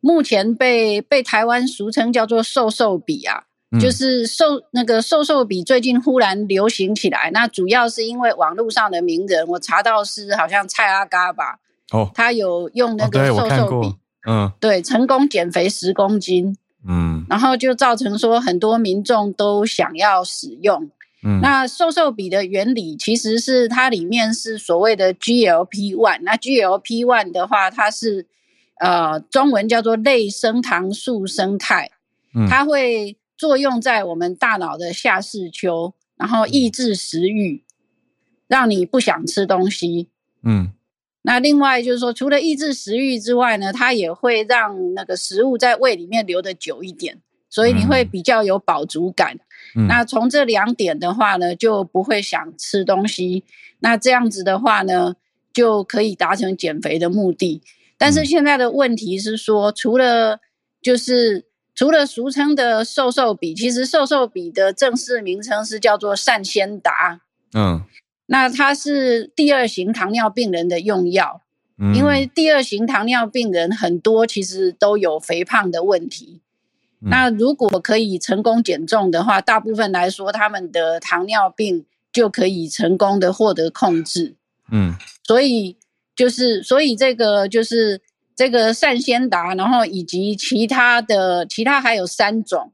[0.00, 3.44] 目前被被台湾俗称叫做“瘦瘦笔”啊。
[3.80, 11.60] 就是瘦那个瘦瘦笔最近忽然流行起来，那主要是因为网络上的名人，我查到是好像蔡阿嘎吧，
[11.92, 13.94] 哦，他有用那个瘦瘦笔，
[14.26, 20.90] 嗯，对，成功减肥十公斤，嗯，然后就造成说很多民众都想要使用，
[21.22, 28.26] 嗯，那瘦瘦笔的原理其实是它里面是所谓的 GLP one，那 GLP one 的话，它是
[28.78, 31.90] 呃中文叫做类升糖素胜肽，
[32.34, 33.16] 嗯，它会。
[33.40, 37.64] 作用在我们大脑的下视丘，然后抑制食欲，
[38.46, 40.10] 让你不想吃东西。
[40.42, 40.72] 嗯，
[41.22, 49.34] 那另外就是说，除了抑制食欲之外呢，它也会让那个食物在胃里面留的久一点，所以你会比较有饱足感。
[49.34, 49.40] 嗯，
[49.88, 53.44] 那从这两点的话呢，就不会想吃东西。
[53.80, 55.14] 那这样子的话呢，
[55.52, 57.62] 就可以达成减肥的目的。
[57.96, 60.40] 但是现在的问题是说，除了
[60.82, 61.46] 就是。
[61.72, 67.22] 除了俗称的瘦瘦笔，其实瘦瘦笔的正式名称是叫做善先达。
[67.54, 67.82] 嗯，
[68.26, 71.40] 那它是第二型糖尿病人的用药。
[71.78, 76.42] 嗯，因为第二型糖尿病人很多其实都有肥胖的问题。
[77.02, 84.36] 嗯，那如果可以成功减重的话，大部分来说他们的糖尿病就可以成功的获得控制。
[84.70, 84.94] 嗯，
[85.24, 85.76] 所以
[86.14, 88.02] 就是，所以这个就是。
[88.36, 92.72] 这个善先达，然后以及其他的，其他还有三种，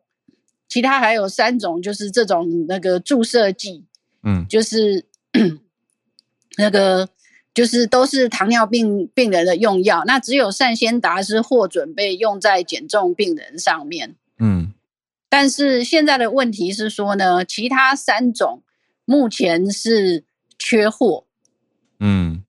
[0.68, 3.85] 其他还有三种，就是这种那个注射剂，
[4.22, 5.07] 嗯，就是
[6.57, 7.09] 那个
[7.57, 14.75] 就是都是糖尿病病人的用药，那只有善先达是获准备用在减重病人上面，嗯，
[15.31, 18.63] 但是现在的问题是说呢，其他三种
[19.07, 20.25] 目前是
[20.59, 21.25] 缺货，
[21.99, 22.45] 嗯，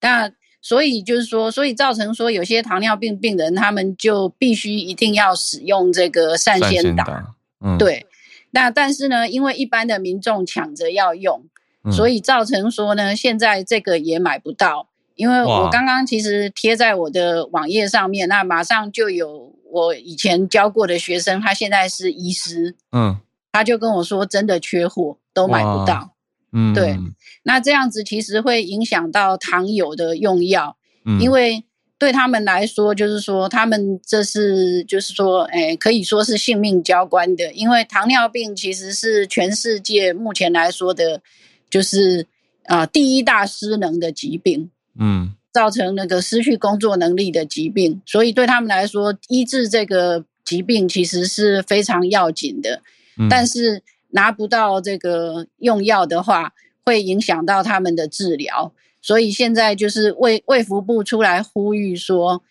[0.00, 0.32] 那。
[0.62, 7.36] 所以就是说，所以造成说有些糖尿病病人，他们就必须一定要使用这个善先达。
[7.64, 8.04] 嗯，对。
[8.50, 11.44] 那但是呢，因为一般的民众抢着要用，
[11.86, 14.88] 嗯，所以造成说呢，现在这个也买不到。
[15.14, 23.16] 因为我刚刚其实贴在我的网页上面，那马上就有我以前教过的学生，他现在是医师，嗯，
[23.50, 26.10] 他就跟我说，真的缺货，都买不到。
[26.52, 26.98] 嗯，对，
[27.44, 30.76] 那这样子其实会影响到糖友的用药，
[31.06, 31.64] 嗯，因为
[31.98, 41.22] 对他们来说，就是说他们这是就是说，哎，可以说是性命交关的，因为糖尿病其实是全世界目前来说的，
[41.70, 42.26] 就是
[42.64, 52.82] 啊，呃，第一大失能的疾病，嗯，造成那个失去工作能力的疾病，所以对他们来说，医治这个疾病其实是非常要紧的，
[53.18, 53.82] 嗯，但是。
[54.10, 56.54] 拿不到这个用药的话，
[56.86, 58.72] 会影响到他们的治疗。
[59.02, 62.42] 所以现在就是卫卫福部出来呼吁说，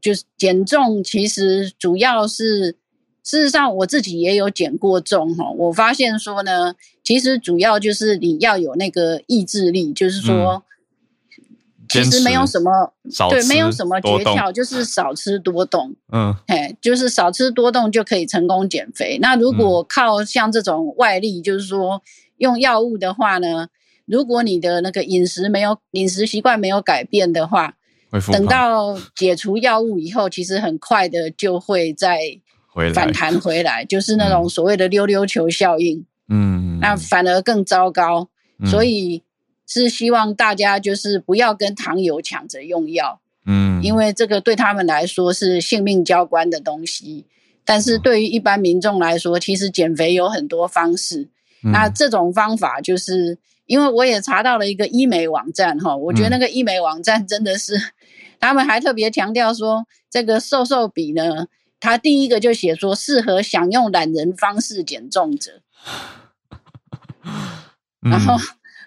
[0.00, 2.76] 就是减重其实主要是，
[3.22, 10.34] 事实上我自己也有减过重哈，我发现说呢，其实主要就是你要有那个意志力，就是说。
[10.54, 10.62] 嗯
[11.92, 12.70] 其实没有什么，
[13.28, 15.92] 对，没有什么诀窍，就是少吃多动。
[16.12, 19.18] 嗯，嘿，就是少吃多动就可以成功减肥。
[19.20, 22.00] 那如果靠像这种外力，就是说
[22.36, 23.66] 用药物的话呢，
[24.06, 27.74] 如果你的那个饮食没有饮食习惯没有改变的话，
[28.30, 31.92] 等到解除药物以后，其实很快的就会
[32.76, 36.04] 再反弹回来，就是那种所谓的溜溜球效应。
[36.28, 38.28] 嗯，那反而更糟糕。
[38.66, 39.22] 所以。
[39.72, 47.24] 是希望大家就是不要跟糖友抢着用药，嗯，因为这个对他们来说是性命交关的东西。
[47.64, 51.28] 但是对于一般民众来说，其实减肥有很多方式。
[51.62, 57.92] 嗯、那这种方法就是，因为我也查到了一个医美网站哈，我觉得那个医美网站真的是，嗯、
[58.40, 61.46] 他们还特别强调说，这个瘦瘦比呢，
[61.80, 65.62] 他第一个就写说适合想用懒人方式减重者，
[67.24, 68.36] 嗯、然后。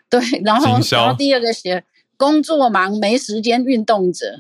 [0.09, 1.83] 对，然后然后第二个写
[2.17, 4.37] 工作忙没时间运动者，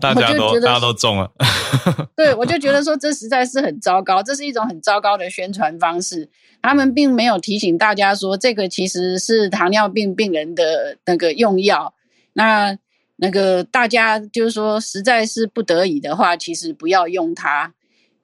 [0.00, 1.32] 大家都大家都中了。
[2.14, 6.30] 对，我就觉得说这实在是很糟糕，这是一种很糟糕的宣传方式。
[6.62, 11.92] 他们并没有提醒大家说，这个其实是糖尿病病人的那个用药。
[12.34, 12.78] 那
[13.16, 17.72] 那个大家就是说，实在是不得已的话，其实不要用它。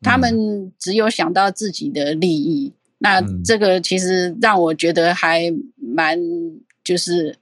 [0.02, 2.72] 他们只有想到自己的利益。
[2.98, 6.18] 那这个其实让我觉得还蛮
[6.84, 7.36] 就是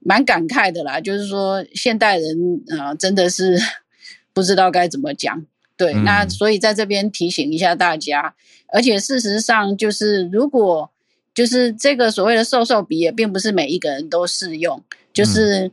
[0.00, 3.58] 蛮感慨的啦，就是说现代人啊、呃、真的是
[4.34, 5.44] 不知道该怎么讲。
[5.76, 8.34] 对，嗯、那所以在这边提醒一下大家，
[8.68, 10.90] 而且事实上就是如果
[11.34, 15.70] 就是这个所谓的瘦瘦笔也并不是每一个人都适用，就是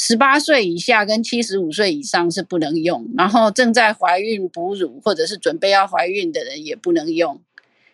[0.00, 7.40] 十八岁以下跟七十五岁以上是不能用，然后正在怀孕哺乳或者是准备要怀孕的人也不能用。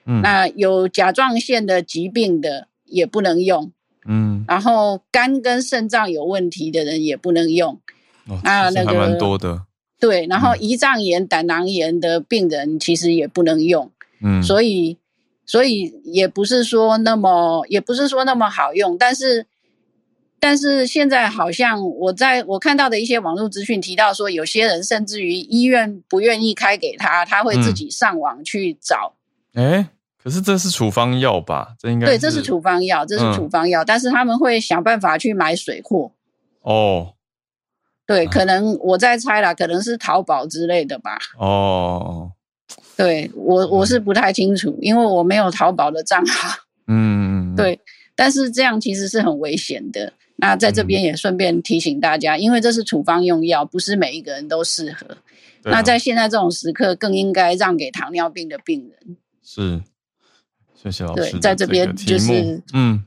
[0.06, 3.72] 嗯，那有甲状腺的疾病的也不能用，
[4.06, 7.80] 嗯，然后肝跟肾脏有问题的人也不能用，
[8.28, 9.62] 哦，啊，那个还蛮多的，
[9.98, 13.90] 对，然后胰脏炎、胆囊炎的病人其实也不能用，
[14.22, 14.96] 嗯，所以，
[15.44, 19.46] 所以也不是说那么，也不是说那么好用，但是，
[20.46, 29.14] 但是现在好像我在我看到的一些网络资讯提到说，有些人甚至于医院不愿意开给他，他会自己上网去找，
[29.54, 29.88] 哎、嗯。
[30.22, 31.74] 可是这是处方药吧？
[31.80, 36.12] 这应该对，这是处方药，这是处方药，嗯、但是他们会想办法去买水货。
[36.62, 37.14] 哦，
[38.06, 41.18] 对，可能我在猜啦，可能是淘宝之类的吧。
[41.40, 42.30] 哦，
[42.96, 46.56] 对我我是不太清楚，因为我没有淘宝的账号。
[46.86, 47.80] 嗯，对，
[48.14, 50.12] 但是这样其实是很危险的。
[50.36, 55.06] 那在这边也顺便提醒大家，嗯、因为这是处方用药，不是每一个人都适合。
[55.64, 59.16] 啊、那在现在这种时刻，更应该让给糖尿病的病人。
[59.42, 59.82] 是。
[60.74, 61.32] 谢谢老师。
[61.32, 63.02] 对，在这边就是，嗯，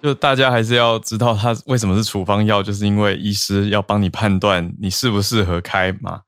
[0.00, 6.20] 就大家还是要知道它为什么是处方药，就是因为医师要帮你判断你适不适合开嘛，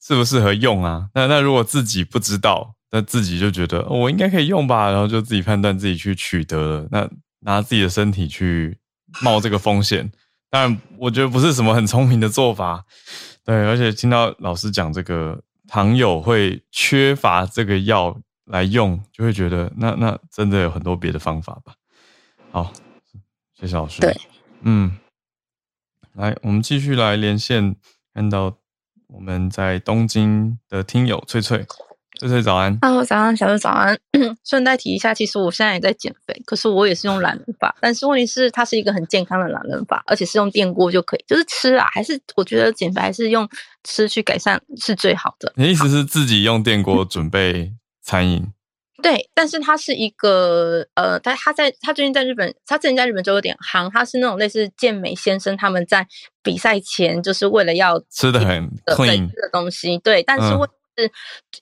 [0.00, 1.08] 适不适合用啊。
[1.14, 7.10] 那那如果自己不知道，那自己就觉得、哦、我应该可以用吧，然后就自己判断自己去取得了，那
[7.40, 8.78] 拿自己的身体去
[9.22, 10.10] 冒这个风险，
[10.50, 12.84] 当然我觉得不是什么很聪明的做法。
[13.44, 18.20] 对，而且听到老师讲这个糖友会缺乏这个药。
[18.46, 21.74] 来用就会觉得那那真的有很多别的方法吧。
[22.50, 22.70] 好，
[23.58, 24.02] 谢谢老师。
[24.02, 24.14] 对，
[24.60, 24.98] 嗯，
[26.12, 27.74] 来，我们继续来连线，
[28.12, 28.58] 看到
[29.06, 31.64] 我们在东京的听友翠翠，
[32.20, 32.78] 翠翠早安。
[32.80, 33.98] Hello，早安，小鹿早安。
[34.44, 43.48] 顺带提一下，其实我现在也在减肥，可是我也是用懒人法，但是问题是它是一个很健康的懒人法，而且是用电锅就可以，就是吃啊，还是我觉得减肥还是用
[43.82, 45.52] 吃去改善是最好的。
[45.56, 47.72] 你的意思是自己用电锅准备？
[48.02, 48.46] 餐饮
[49.02, 56.06] 对，但是他是一个呃，他他在他最近在日本，他之前在日本就有点夯，他是那种类似健美先生，他们在
[56.42, 61.10] 比赛前就是为了要吃的很 clean 的东西，对，但是为、嗯是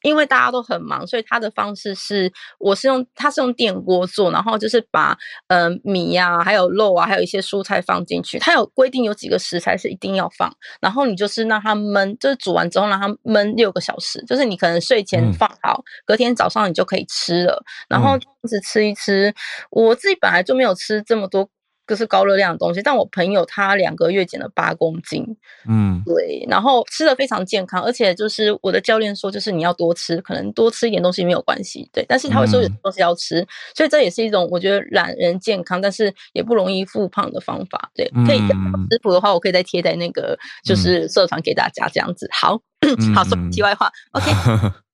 [0.02, 5.16] 因为大家都很忙，所以他的方式是，我是用他是用电锅做，然后就是把
[5.48, 8.38] 呃米啊，还有肉啊，还有一些蔬菜放进去。
[8.38, 17.62] 他有规定有几个食材是一定要放，然后你就是让它焖，就是煮完之后让它焖六个小时，就是你可能睡前放好，嗯、隔天早上你就可以吃了。
[17.88, 19.34] 然后这样子吃一吃，
[19.70, 21.48] 我自己本来就没有吃这么多
[21.86, 25.24] 就是高热量的东西，但我朋友他两个月减了八公斤，
[25.68, 44.30] 嗯，对，然后吃的非常健康，而且就是我的教练说，就是你要多吃，可能多吃一点东西没有关系，对，但是他会说有东西要吃，嗯、所以这也是一种我觉得懒人健康，但是也不容易复胖的方法，对，可以食谱的话，我可以再贴在那个就是社团给大家这样子，好，嗯、好说题外话， OK，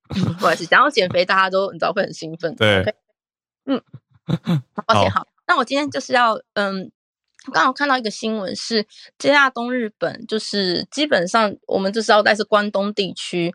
[0.41, 2.93] 不好意思，讲到减肥，大家都你知道会很兴奋，对，okay?
[3.67, 3.81] 嗯
[4.87, 5.27] ，OK，好。
[5.49, 6.93] 那我今天就是要，嗯，
[7.53, 8.87] 刚好看到一个新闻是
[9.19, 13.51] ，JR 东日本，就是基本上我们就知道，在是关东地区，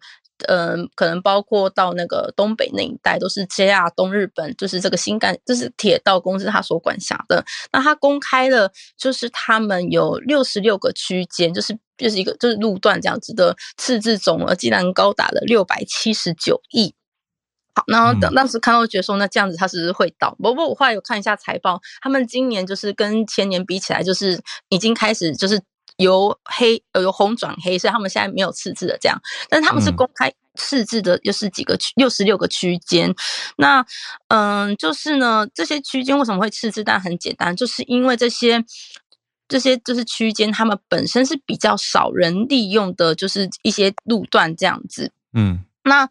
[0.48, 7.46] 嗯，可能包括到那个东北那一带，都是 JR 东日本，就是这个新干，就是铁道公司它所管辖的。
[7.72, 16.96] 那它公开了，就是他们有六十六个区间，就是就是一个就是路段这样子的赤字总额，竟然高达了六百七十九亿。
[17.76, 20.36] 好，然后等当时看到觉得说，那这样子它是不是会倒？
[20.40, 25.60] 不过我后来有看一下财报，他们今年就是跟前年比起来，就是已经开始就是
[25.98, 29.20] 由黑呃由红转黑，所以他们现在没有赤字的这样。
[29.50, 33.12] 但是他们是公开赤字的，又是几个区六十六个区间。
[33.58, 33.84] 那
[34.28, 36.84] 嗯，就是呢，这些区间为什么会赤字？
[36.84, 38.64] 但很简单，就是因为这些
[39.48, 45.12] 这些就是区间，他们本身是比较少人利用的，就是一些路段这样子。
[45.34, 45.66] 嗯。
[45.84, 46.06] 那，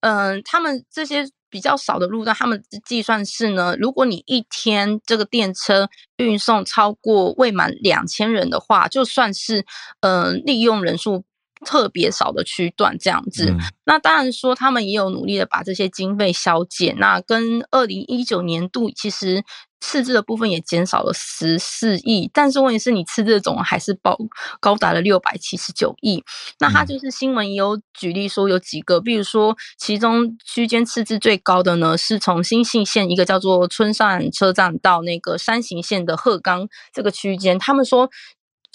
[0.00, 9.64] 嗯、呃，他们这些比较少的路段，他们计算是呢，如果你一天这个电车运送超过未满两千人的话，就算是，
[10.00, 11.24] 嗯、呃，利用人数
[11.64, 13.50] 特别少的区段这样子。
[13.50, 16.96] 嗯、那当然说，他们也有努力的把这些经费削减。
[16.98, 19.44] 那跟二零一九年度其实。
[19.80, 24.16] 赤字的部分也减少了十四亿，但是问题是你赤字的总额还是高
[24.60, 26.22] 高达了六百七十九亿。
[26.58, 38.10] 那他就是新闻也有举例说有几个，比如说其中区间赤字最高的呢，是从新潟县一个叫做春山车站到那个山形县的鹤冈这个区间，他们说，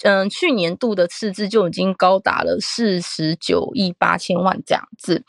[0.02, 5.22] 嗯，去年度的赤字就已经高达了四十九亿八千万这样子。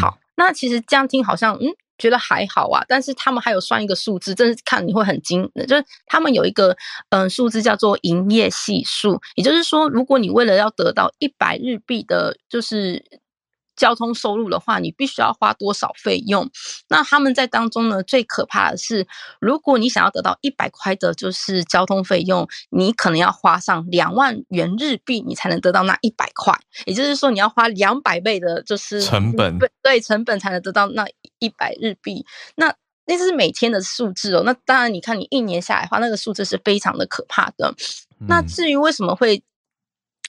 [0.00, 1.68] 好，那其实这样听好像嗯。
[2.00, 6.76] 觉得还好啊，但是他们还有算一个数字，真是看你会很惊，就是他们有一个
[7.10, 13.19] 嗯数字叫做营业系数，也就是说，如果你为了要得到一百日币的，就是。
[13.80, 16.50] 交通收入的话，你必须要花多少费用？
[16.88, 19.06] 那他们在当中呢，最可怕的是，
[19.40, 26.54] 如果你想要得到一百块的，就是交通费用，你可能要花上两万元日币，你才能得到那一百块。
[26.84, 31.06] 也就是说，你要花两百倍的，就是成本，对，成本才能得到那
[31.38, 32.26] 一百日币。
[32.56, 32.74] 那
[33.06, 34.42] 那是每天的数字哦。
[34.44, 37.74] 那当然，你看你一年下来的话，那个数字是非常的可怕的。
[38.28, 39.42] 那至于为什么会？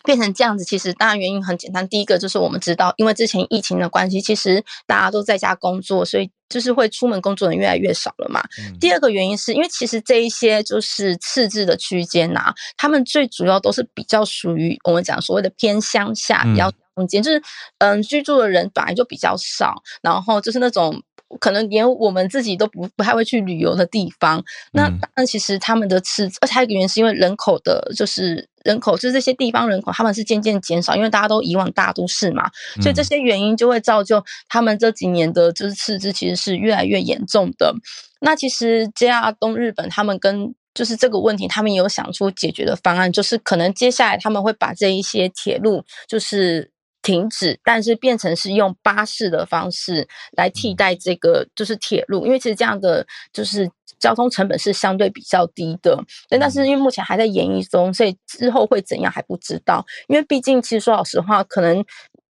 [0.04, 1.88] 变成这样子，其实当然原因很简单。
[1.88, 8.42] 第一个就是我们知道，因为之前疫情的关系，其实大家都在家工作，所以就是会出门工作的人越来越少了嘛。
[8.60, 17.42] 嗯、第二个原因是因为其实这一些就是次字的区间呐，他们最主要都是比较属于我们讲所谓的偏乡下，比较中间，就是
[17.80, 21.02] 嗯居住的人本来就比较少，然后就是那种。
[21.40, 32.50] 可能连我们自己都不不太会去旅游的地方，那当然其实他们的赤字，而且还有一个原因是因为人口的，就是人口，就是这些地方人口他们是渐渐减少，因为大家都移往大都市嘛，
[32.82, 37.74] 所以这些原因就会造就他们这几年的就是赤字其实是越来越严重的。
[38.20, 46.72] 那其实 JR 东日本他们跟就是这个问题，他们有想出解决的方案，就是可能接下来他们会把这一些铁路就是。
[47.02, 55.98] 停止，但是变成是用巴士的方式来替代这个，就是铁路，因为其实这样的就是交通成本是相对比较低的。
[56.30, 59.84] 但但是因为目前还在研议中，所以之后会怎样还不知道。
[60.08, 61.84] 因为毕竟其实说老实话，可能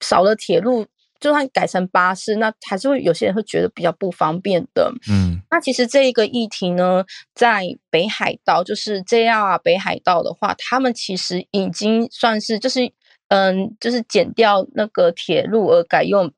[0.02, 0.86] 少了铁路，
[1.20, 4.94] 就算改成巴士，那还是会有些人会觉得比较不方便的。
[5.10, 7.04] 嗯，那其实这一个议题呢，
[7.34, 12.94] 在北海道，就是 JR 北海道的话，他们其实已经算是就是。
[13.30, 16.32] 嗯，就是减掉那个铁路而改用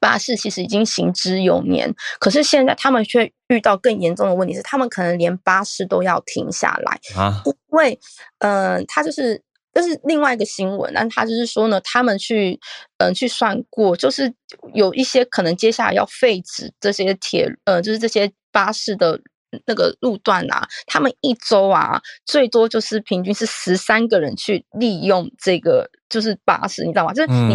[0.00, 1.94] 巴士，其实已经行之有年。
[2.18, 7.42] 可是现在他们却遇到更严重的问题，是他们可能连巴士都要停下来啊！
[7.44, 7.98] 因为，
[8.38, 9.42] 嗯，他就是
[9.72, 12.58] 这是另外一个新闻，但他就是说呢，他们去
[12.98, 14.34] 嗯去算过，就是
[14.74, 19.20] 有一些可能接下来要废止这些铁，呃，就是这些巴士的。
[19.66, 27.12] 那个路段啊，他们一周啊，最多就是平均是十三个人去利用这个，就是巴士，你知道吗？
[27.12, 27.54] 就是你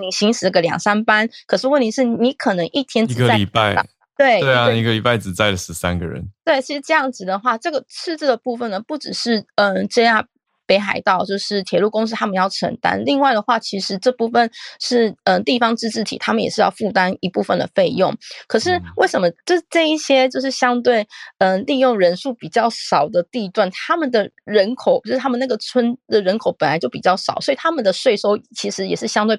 [0.00, 3.74] 你行驶个两三班，可是问题是你可能一天一个礼拜，
[4.16, 6.22] 对对啊，一个礼拜只载了十三个人。
[6.44, 10.26] 对，其实这样子的话，这个赤字的部分呢，不只是嗯这样。
[10.72, 13.04] 北海道就是铁路公司他们要承担。
[13.04, 14.50] 另外的话，其实这部分
[14.80, 18.16] 是嗯、呃、地方自治体他们也是要负担一部分的费用。
[18.46, 21.06] 可是为什么这这一些就是相对
[21.36, 29.38] 嗯、呃、利用人数比较少的地段，他们的人口就是他们那个村的人口本来就比较少，所以他们的税收其实也是相对。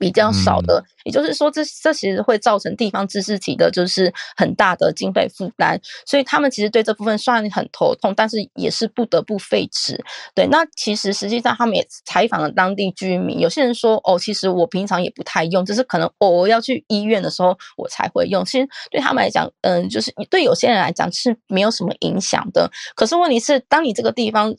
[0.00, 10.02] 比较少的，也就是说这，这这其实会造成地方自治体的，就是很大的经费负担，所以他们其实对这部分算很头痛，但是也是不得不废止。
[10.34, 18.42] 对，那其实实际上他们也采访了当地居民，有些人说，哦，其实我平常也不太用，只是可能偶尔要去医院的时候我才会用。
[18.42, 22.70] 其实对他们来讲，嗯，就是对有些人来讲是没有什么影响的。
[22.96, 24.54] 可是问题是，当你这个地方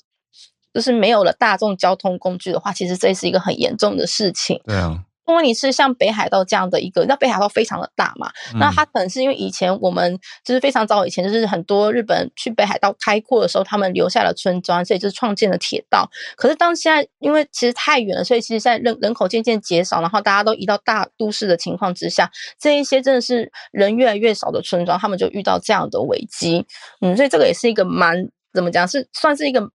[0.71, 4.61] 就是没有了大众交通工具的话，其实这是一个很严重的事情。
[4.65, 5.03] 对啊。
[5.31, 16.09] 如果你是像北海道这样的一个，那北海道非常的大嘛，嗯、那它可能是因为以前我们就是非常早以前，就是很多日本去北海道开阔的时候，他们留下了村庄，所以就是创建了铁道。
[16.35, 22.29] 可是当现在因为其实太远了，所以其实现在人人口渐渐减少，然后大家都移到大都市的情况之下，
[22.59, 26.65] 这一些真的是人越来越少的村庄，他们就遇到这样的危机。
[26.99, 29.69] 嗯，所以这个也是一个蛮怎么讲，是算是一个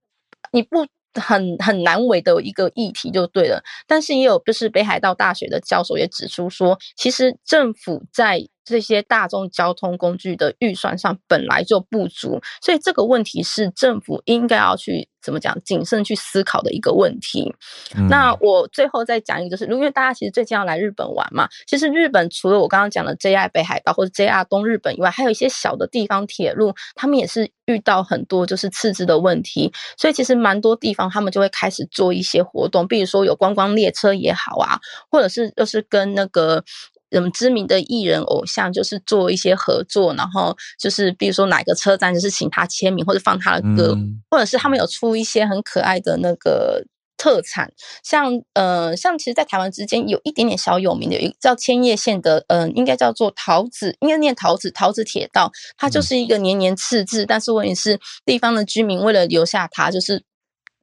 [0.52, 0.86] 你不。
[1.20, 17.54] 很很难为的一个议题就对了，但是也有就是北海道大学的教授也指出说，其实政府在这些大众交通工具的预算上本来就不足，所以这个问题是政府应该要去怎么讲谨慎去思考的一个问题。
[17.96, 36.64] 嗯、那我最后再讲一个，就是因为大家其实最近要来日本玩嘛，其实日本除了我刚刚讲的 JR 北海道或者 JR 东日本以外，还有一些小的地方铁路，他们也是遇到很多就是赤字的问题，所以其实蛮多地方他们就会开始做一些活动，比如说有观光列车也好啊，或者是就是跟那个。
[37.10, 46.84] 嗯，知名的艺人偶像就是做一些合作，然后就是比如说哪个车站就是请他签名或者放他的歌，嗯、或者是他们有出一些很可爱的那个
[47.16, 60.24] 特产，像呃像其实，在台湾之间有一点点小有名的，有一个叫千叶县的，嗯、呃，应该叫做桃子，应该念桃子桃子铁道，它就是一个年年赤字，嗯、但是问题是地方的居民为了留下它，就是。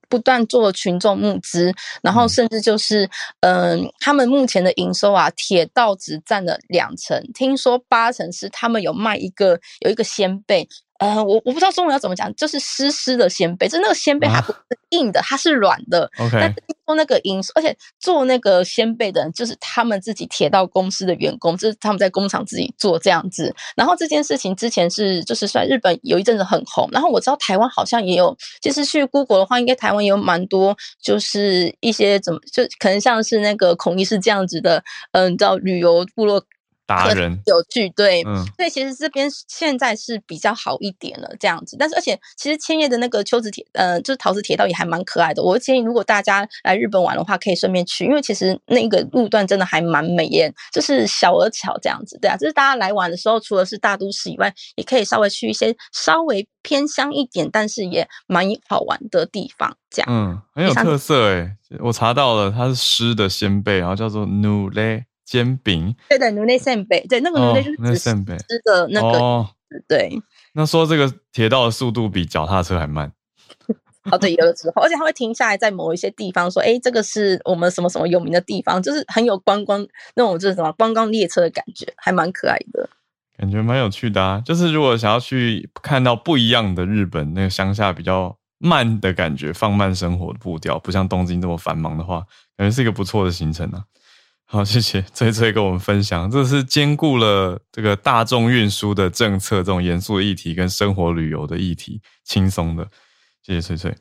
[0.10, 3.10] 不断做群众募资，然后甚至就是，
[3.41, 10.68] 嗯、呃，他们目前的营收啊，铁道只占了两成，听说八成是他们有卖一个有一个仙贝。
[11.04, 14.60] 呃，我我不知道中文要怎么讲，就是湿湿的鲜贝，就那个鲜贝它不是
[14.91, 16.10] 硬的，啊、它是软的。
[16.18, 16.54] OK，
[16.86, 23.54] 做那个营收，而且做那个鲜贝的人就是他们自己铁道公司的员工，就是他们在工厂自己做这样子。
[23.76, 34.78] 然后这件事情之前是就是在日本有一阵子很红，然后我知道台湾好像也有，其实去 Google 的话，应该台湾也有蛮多，就是一些怎么就可能像是那个孔医师这样子的，
[35.12, 36.43] 嗯、呃，你知道旅游部落。
[36.86, 41.78] 达人有趣，对，嗯，所以其实这边现在是比较好一点了，这样子。
[41.80, 45.42] 但是，而且其实千叶的那个秋子铁，呃，就是桃子铁道也还蛮可爱的。
[45.42, 52.36] 我建议，如果大家来日本玩的话，可以顺便去，因为其实那个路段真的还蛮美耶，就是小而巧这样子，对啊。
[52.36, 60.08] 就是大家来玩的时候，除了是大都市以外，也可以稍微去一些稍微偏乡一点，但是也蛮好玩的地方，这样。
[60.12, 65.06] 嗯，很有特色诶，我查到了，它是湿的仙贝，然后叫做努雷。
[65.34, 69.50] 煎饼，对的，努内扇贝，对，那个努内就是指吃的那个，哦、
[69.88, 70.22] 对。
[70.54, 73.12] 那说这个铁道的速度比脚踏车还慢，
[74.12, 82.88] 哦，对，有的时候，而且它会停下来在某一些地方说，哎，这个是我们什么什么有名的地方，就是很有观光那种就是什么观光列车的感觉，还蛮可爱的，
[83.36, 84.40] 感觉蛮有趣的啊。
[84.46, 92.24] 就是如果想要去看到不一样的日本，那个乡下比较慢的感觉，放慢生活的步调，不像东京这么繁忙的话，
[92.56, 93.84] 感觉是一个不错的行程啊。
[94.54, 102.88] 好，谢谢翠翠跟我们分享，这是兼顾了这个大众运输的政策这种严肃的议题跟生活旅游的议题，轻松的。
[103.41, 103.95] 谢谢翠翠。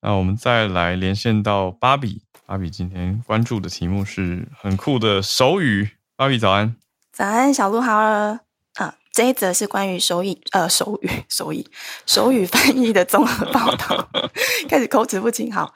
[0.00, 5.90] 那我们再来连线到芭比，芭比今天关注的题目是很酷的手语。
[6.16, 6.74] 芭比早安，
[7.12, 8.40] 早安，小鹿好了。
[8.76, 11.66] 啊，这一则是关于手语，呃，手语，手语，
[12.06, 14.08] 手语翻译的综合报道，
[14.70, 15.74] 开始口齿不清，好。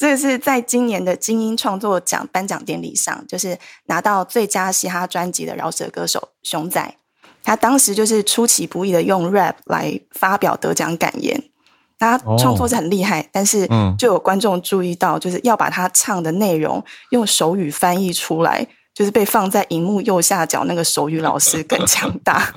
[0.00, 6.96] 这个是在今年的金音创作奖颁奖典礼上，就是拿到最佳嘻哈专辑的饶舌歌手熊仔，
[7.44, 11.42] 他当时就是出其不意的用 rap 来发表得奖感言。
[11.98, 22.54] 他创作是很厉害，哦、但是就有观众注意到，就是要把他唱的内容用手语翻译出来，就是被放在荧幕右下角那个手语老师更强大，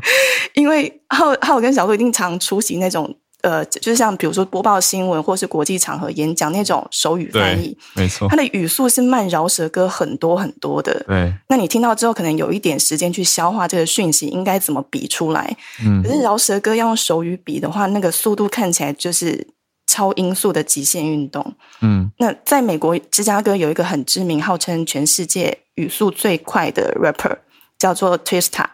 [0.56, 3.14] 因为浩浩跟小鹿一定常出席那种。
[3.46, 11.00] 呃，就是像比如说播报新闻，或是国际场合演讲那种手语翻译，没错，它的语速是慢饶舌歌很多很多的。
[11.06, 15.56] 对，那你听到之后，可能有一点时间去消化这个讯息，应该怎么比出来？
[15.84, 19.46] 嗯，可是饶舌歌要用手语比的话，那个速度看起来就是
[19.86, 21.54] 超音速的极限运动。
[21.82, 27.36] 嗯，那在美国芝加哥有一个很知名、号称全世界语速最快的 rapper，
[27.78, 28.64] 叫做 Twista，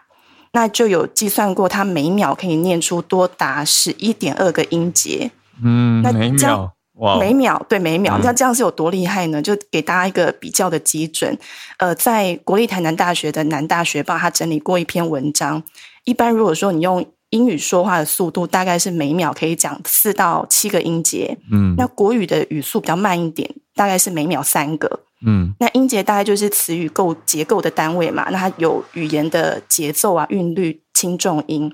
[0.53, 5.31] 那就有计算过，他每秒可以念出多达十一点二个音节。
[5.61, 9.41] 嗯，那每秒哇，每秒对每秒，嗯那这样是有多厉害呢？
[9.41, 11.35] 就给大家一个比较的基准。
[11.77, 15.63] 呃，在国立台南大学的南大学报，他整理过一篇文章。
[16.05, 21.35] 一般如果说你用英语说话的速度，大概是每秒可以讲四到七个音节。
[21.51, 24.99] 嗯，那国语的语速比较慢一点，大概是每秒三个。
[25.25, 31.73] 嗯那音节大概就是词语构结构的单位嘛，那它有语言的节奏啊、韵律、轻重音。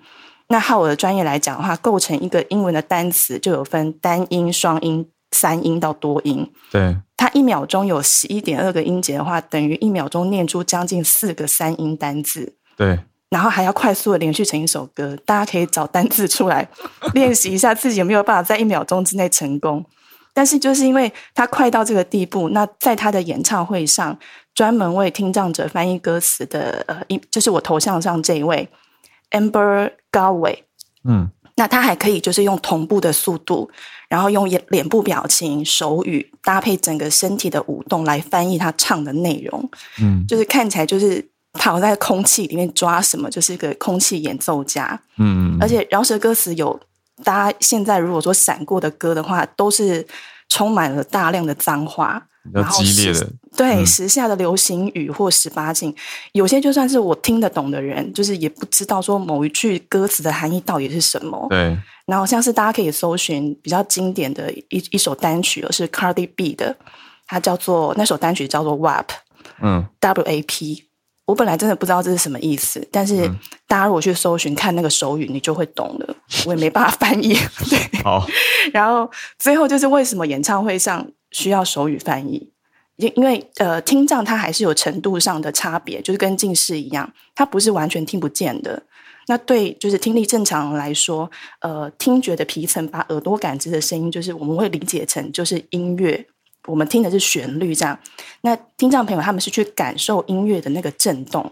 [0.49, 6.51] 那浩尔的专业来讲的话，构成一个英文的单词就有分单音、双音、三音到多音。
[6.71, 12.55] 对，它一秒钟有十一点二个音节的话，等于一秒钟念出将近四个三音单字。
[12.75, 16.67] 对，然后还要快速的连续成一首歌，大家可以找单字出来
[17.13, 19.85] 练习一下，自己有没有办法在一秒钟之内成功。
[20.33, 24.17] 但是就是因为他快到这个地步，那在他的演唱会上，
[24.55, 28.67] 专门为听障者翻译歌词的，呃，一就是我头像上这一位
[29.31, 30.59] Amber Galway，
[31.03, 33.69] 嗯那他还可以就是用同步的速度，
[34.07, 39.69] 然后用脸脸部表情、手语搭配整个身体的舞动来翻译他唱的内容。
[40.01, 44.97] 嗯就是看起来就是跑在空气里面抓什么，就是一个空气演奏家。
[45.17, 46.79] 嗯，而且饶舌歌词有
[47.23, 50.05] 大家现在如果说闪过的歌的话，都是
[50.47, 55.93] 充满了大量的脏话，比较激烈的，对、嗯时下的流行语或十八禁，
[56.31, 61.47] 有些就算是我听得懂的人，就是也不知道说某一句歌词的含义到底是什么。
[61.49, 66.75] 对，然后像是大家可以搜寻比较经典的一一首单曲，是 Cardi B 的，
[67.27, 69.05] 它叫做那首单曲叫做 WAP。
[69.61, 70.83] 嗯 WAP，
[71.29, 76.15] 我本来真的不知道这是什么意思，但是嗯大家如果去搜寻看那个手语，你就会懂了。
[76.47, 77.35] 我也没办法翻译，
[77.69, 78.01] 对。
[78.03, 78.25] 好，
[78.73, 82.51] 然后最后就是为什么演唱会上需要手语翻译？
[82.95, 88.81] 因因为呃，听障它还是有程度上的差别，就是跟近视一样，它不是完全听不见的。
[89.27, 91.29] 那对就是听力正常人来说，
[91.61, 96.25] 呃，听觉的皮层把耳朵感知的声音，就是我们会理解成就是音乐。
[96.69, 97.97] 我们听的是旋律，这样。
[98.41, 101.51] 那听障朋友他们是去感受音乐的那个震动，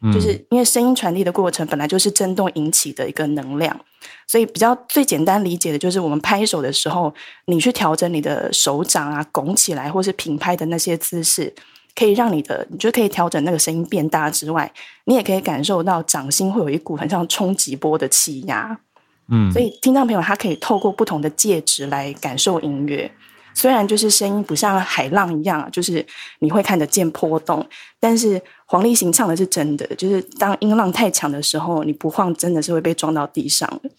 [0.00, 3.78] 嗯就是因为声音传递的过程本来就是震动引起的一个能量，
[4.26, 7.14] 所以比较最简单理解的就是我们拍手的时候，
[7.46, 11.54] 你去调整你的手掌啊拱起来或是平拍的那些姿势，
[11.94, 14.72] 可以让你的你就可以调整那个声音变大之外，
[15.04, 18.78] 你也可以感受到掌心会有一股很像冲击波的气压。
[19.28, 23.10] 嗯，所以听障朋友他可以透过不同的介质来感受音乐。
[23.54, 26.04] 虽然就是声音不像海浪一样，就是
[26.40, 27.66] 你会看得见波动，
[28.00, 33.90] 但是黄立行唱的是真的，就是当音浪太强的时候，你不晃真的是会被撞到地上的。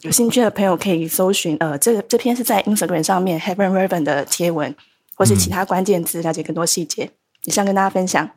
[0.00, 4.74] 有兴趣的朋友可以搜寻，呃，这这篇是在 Instagram 上面 Heaven Raven 的贴文，
[5.14, 7.10] 或是其他关键字了解更多细节。
[7.44, 8.28] 以上跟大家分享。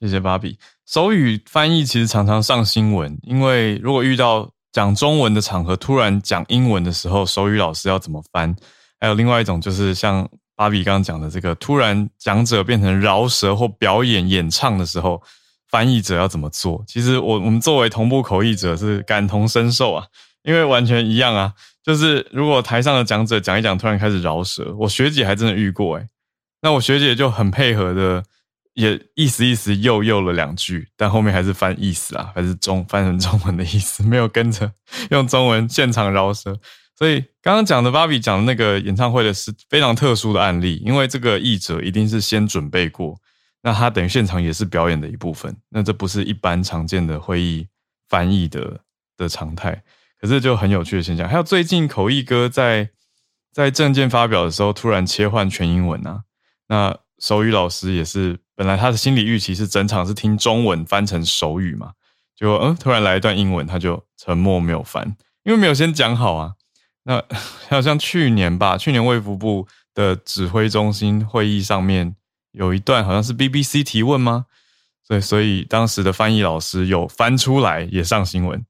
[0.00, 0.58] 谢谢芭比。
[0.84, 8.56] 手语翻译其实常常上新闻，因为如果遇到讲中文的场合，突然讲英文的时候，手语老师要怎么翻？
[9.02, 15.20] 还有另外一种，就是像芭比刚刚讲的这个，突然讲者变成饶舌或表演演唱的时候，
[15.68, 16.84] 翻译者要怎么做？
[16.86, 20.06] 其实我我们作为同步口译者是感同身受啊，
[20.44, 21.52] 因为完全一样啊。
[21.82, 26.06] 就是如果台上的讲者讲一讲，突然开始饶舌，我学姐还真的遇过诶，
[26.60, 28.22] 那我学姐就很配合的，
[28.74, 34.70] 也意思意思又又了两句，但后面还是翻意思啊，还是中翻成中文的意思，没有跟着
[35.10, 36.56] 用中文现场饶舌。
[36.94, 43.18] 所以刚刚讲的芭比讲的那个演唱会的是非常特殊的案例，因为这个译者一定是先准备过，
[43.62, 47.66] 那他等于现场也是表演的一部分，那这不是一般常见的会议
[48.08, 48.80] 翻译的
[49.16, 49.82] 的常态，
[50.20, 51.28] 可是就很有趣的现象。
[51.28, 52.90] 还有最近口译哥在
[53.52, 56.22] 在证件发表的时候突然切换全英文啊，
[56.68, 61.92] 那手语老师也是本来他的心理预期是整场是听中文翻成手语嘛，
[62.36, 66.52] 结果嗯突然来一段英文，他就沉默没有翻，因为没有先讲好啊。
[67.04, 67.22] 那
[67.68, 72.14] 好像去年吧，去年卫福部的指挥中心会议上面
[72.52, 74.46] 有一段好像是 BBC 提问吗？
[75.08, 78.64] 对所以当时的翻译老师有翻出来也上新闻，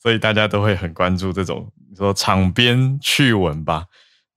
[0.00, 3.84] 所以大家都会很关注这种说场边趣闻吧。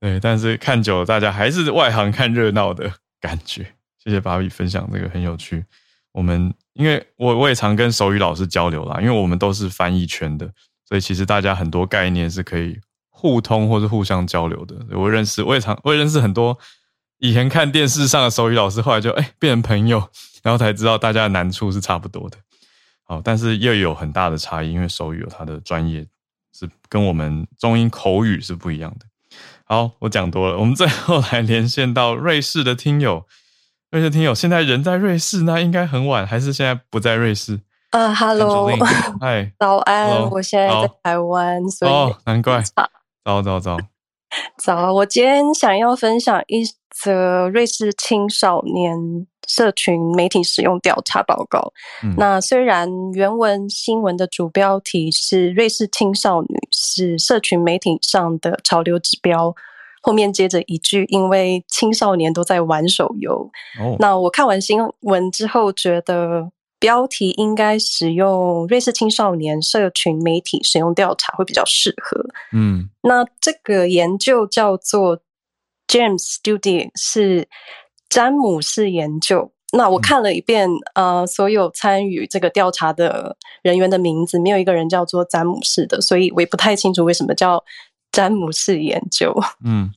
[0.01, 2.91] 对，但是看久了，大家还是外行看热闹的
[3.21, 3.65] 感觉。
[4.03, 5.63] 谢谢芭比分享这个很有趣。
[6.11, 10.51] 我们因为我我也常跟手语老师交流啦，因为我们都是翻译圈的，
[10.85, 12.77] 所以其实大家很多概念是可以。
[13.23, 16.57] 互通或是互相交流的，我认识，我也常，我也认识很多
[17.19, 20.09] 以前看电视上的手语老师，后来就哎、欸、变成朋友，
[20.43, 22.35] 然后才知道大家的难处是差不多的。
[23.05, 26.05] 好，但是又有很大的差异，因为手语有它的专业，
[26.53, 29.05] 是跟我们中英口语是不一样的。
[29.63, 30.57] 好，我讲多了。
[30.57, 33.25] 我们最后来连线到瑞士的听友，
[33.89, 37.61] 瑞士听友现在人在瑞士，那应该很晚，还是现在不在瑞士？
[37.91, 38.67] 啊哈喽，
[39.21, 42.61] 嗨，早安，Hello, 我现在在台湾，所以哦，难怪，
[43.25, 43.77] 早早早，
[44.57, 44.93] 早。
[44.93, 51.71] 我今天想要分享一则瑞士青少年社群媒体使用调查报告。
[52.03, 59.55] 嗯、那虽然原文新闻的主标题是“瑞士青少女是社群媒体上的潮流指标”，
[60.01, 63.49] 后面接着一句“因为青少年都在玩手游”
[63.79, 63.95] 哦。
[63.99, 66.51] 那我看完新闻之后，觉得
[66.83, 72.21] 标题应该使用“瑞士青少年社群媒体使用调查”会比较适合。
[72.51, 75.21] 嗯，那这个研究叫做
[75.87, 77.47] James Study，是。
[78.09, 87.63] 詹姆士研究，那我看了一遍，嗯、呃，所有参与这个调查的人员的名字，没有一个人叫做詹姆士的，所以我也不太清楚为什么叫
[88.11, 89.33] 詹姆士研究。
[89.65, 89.89] 嗯，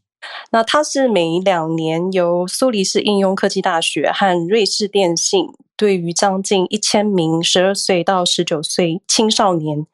[0.51, 5.47] 那它是每两年由苏黎世应用科技大学和瑞士电信
[5.77, 9.87] 对于将近一千名十二岁到十九岁青少年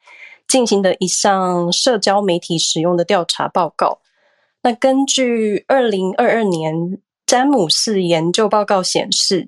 [0.47, 3.99] 进行的一项社交媒体使用的调查报告。
[4.61, 6.99] 那根据二零二二年。
[7.25, 9.47] 詹姆士研究报告显示，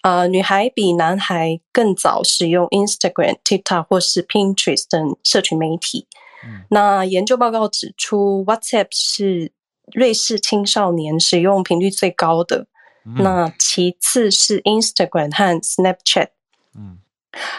[0.00, 6.08] 呃，女孩比男孩更早使用 Instagram、TikTok 或是 Pinterest 等社群媒体。
[6.42, 9.52] 嗯、那研究报告指出，WhatsApp 是
[9.92, 12.66] 瑞士青少年使用频率最高的。
[13.04, 16.28] 嗯、那其次是 Instagram 和 Snapchat。
[16.76, 16.98] 嗯、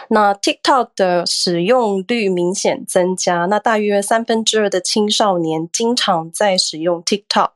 [0.08, 7.50] 那 TikTok 的使用率明显增加，那大约三分之二的青少年经常在使用 TikTok。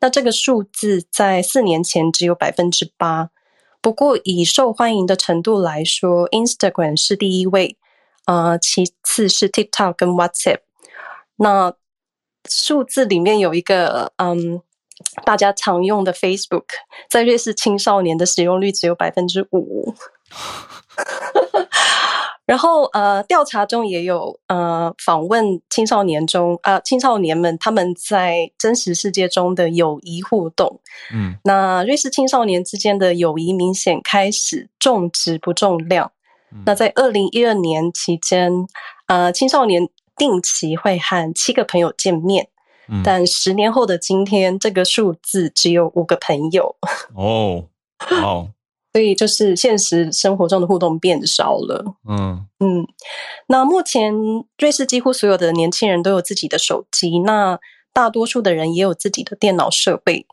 [0.00, 3.30] 那这个数字在四年前只有百分之八，
[3.80, 7.78] 不过以受欢迎的程度来说，Instagram 是第一位，
[8.26, 10.58] 呃，其次是 TikTok 跟 WhatsApp。
[11.36, 11.74] 那
[12.48, 14.60] 数字里面有一个，嗯，
[15.24, 16.64] 大家常用的 Facebook，
[17.10, 19.94] 在瑞士青少年的使用率只有百分之五。
[22.46, 30.82] 然后，呃，调查中也有呃访问青少年中啊、呃，青少年们他们在真实世界中的友谊互动。
[31.10, 36.12] 嗯，那瑞士青少年之间的友谊明显开始重质不重量。
[36.52, 38.52] 嗯、那在二零一二年期间，
[39.06, 42.48] 呃，青少年定期会和七个朋友见面，
[42.88, 46.76] 嗯、但十年后的今天，这个数字只有五个朋友。
[47.14, 47.64] 哦，
[48.22, 48.50] 哦。
[48.92, 51.96] 所以就是现实生活中的互动变少了。
[52.08, 52.86] 嗯嗯，
[53.48, 54.14] 那目前
[54.56, 57.58] 瑞士几乎所有的年轻人都有自己的手机，那
[57.92, 60.26] 大多数的人也有自己的电脑设备。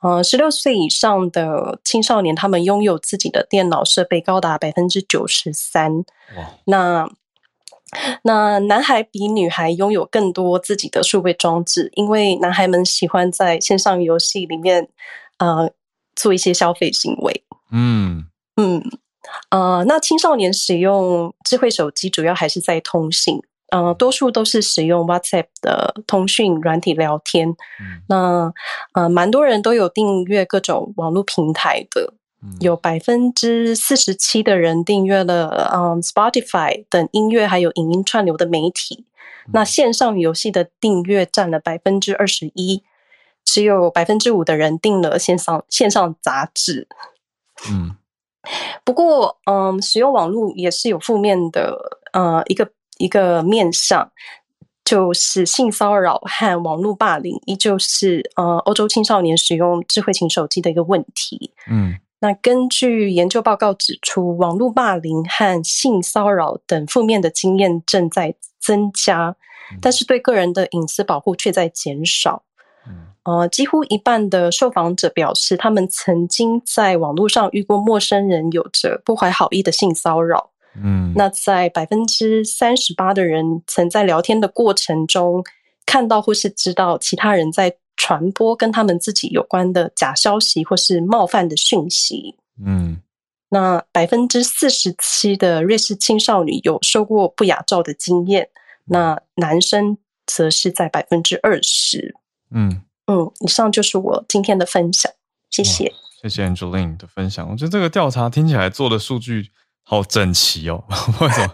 [0.00, 6.04] 呃，十六岁以上的青少年，他们拥有自己的电脑设备高达百分之九十三。
[6.36, 6.50] 哇！
[6.66, 7.10] 那
[8.22, 14.88] 那男孩比女孩拥有更多自己的数位装置，因为男孩们喜欢在线上游戏里面
[15.38, 15.70] 呃
[16.14, 17.44] 做一些消费行为。
[17.72, 18.26] 嗯
[18.56, 18.82] 嗯，
[19.50, 27.48] 呃，那青少年使用智慧手机主要还是在通信，呃，多数都是使用 WhatsApp 的通讯软体聊天。
[27.48, 28.52] 嗯、那
[28.92, 32.18] 呃，蛮多人都有订阅各种网络平台的，嗯、
[32.60, 39.06] 有百分之四十七的人订阅了嗯 Spotify 等音乐还有影音串流的媒体。
[39.46, 42.82] 嗯、那线上游戏的订阅占了百分之二十一，
[43.44, 46.88] 只有百分之五的人订了线上线上杂志。
[47.70, 47.96] 嗯，
[48.84, 54.10] 不过，嗯，使用网络也是有负面的，呃，一个一个面向，
[54.84, 61.52] 就是性骚扰和网络霸凌，依旧是呃欧洲青少年使用智慧型手机的一个问题。
[61.70, 69.36] 嗯，那根据研究报告指出，网络霸凌和性骚扰等负面的经验正在增加，
[69.80, 72.44] 但是对个人的隐私保护却在减少。
[73.24, 80.50] 呃，几乎一半的受访者表示，他们曾经在网络上遇过陌生人有着不怀好意的性骚扰。
[80.76, 85.42] 嗯，那在百分之三十八的人曾在聊天的过程中
[85.86, 92.36] 看到或是知道其他人在传播跟他们自己有关的假消息或是冒犯的讯息。
[92.64, 93.00] 嗯，
[93.50, 98.48] 那百分之四十七的瑞士青少女有受过不雅照的经验，
[98.86, 102.16] 那男生则是在百分之二十。
[102.50, 102.82] 嗯。
[103.06, 105.12] 嗯，以上就是我今天的分享，
[105.50, 105.92] 谢谢，
[106.22, 107.46] 谢谢 Angeline 的分享。
[107.50, 109.50] 我觉得这个调查听起来做的数据
[109.82, 110.82] 好整齐哦，
[111.20, 111.46] 为什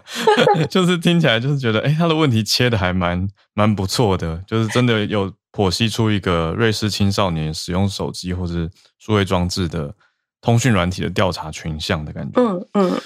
[0.55, 0.63] 么？
[0.71, 9.93] 就是听起来就是觉得，哎，他的问题切的还蛮蛮不错的，就是真的有剖析出一个瑞士青少年使用手机或是数位装置的
[10.41, 12.41] 通讯软体的调查群像的感觉。
[12.41, 13.01] 嗯嗯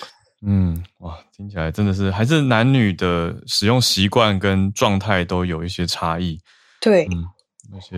[0.48, 6.40] 嗯，哇，听起来真的是还是男女的使用习惯跟状态都有一些差异。
[6.80, 7.08] 对。
[7.12, 7.26] 嗯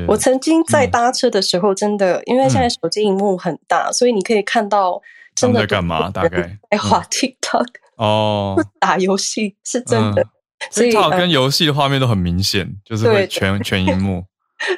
[0.07, 4.99] 我曾经在搭车的时候，真的，嗯、因为现在手机荧幕很大，嗯、所以你可以看到
[5.35, 6.09] 真的在干嘛？
[6.09, 7.67] 大概在滑 TikTok
[7.97, 10.21] 哦， 打游戏是真的。
[10.23, 10.27] 嗯、
[10.71, 14.23] 所以 TikTok 跟游戏的画面都很明显，呃、就是会全全荧幕。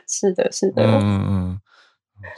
[0.07, 0.83] 是的，是的。
[0.83, 1.59] 嗯嗯嗯，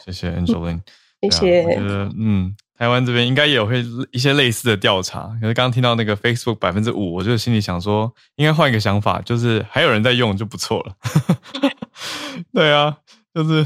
[0.06, 0.82] 谢谢 Angeline，
[1.22, 1.62] 谢谢。
[1.62, 2.56] 啊、我觉得嗯。
[2.78, 10.96] 台湾这边应该也有会一些类似的调查，可是刚刚听到那个 Facebook 百分之五，我就心里想说，应该换一个想法，就是还有人在用就不错了。
[12.52, 12.98] 对啊，
[13.36, 13.64] 就是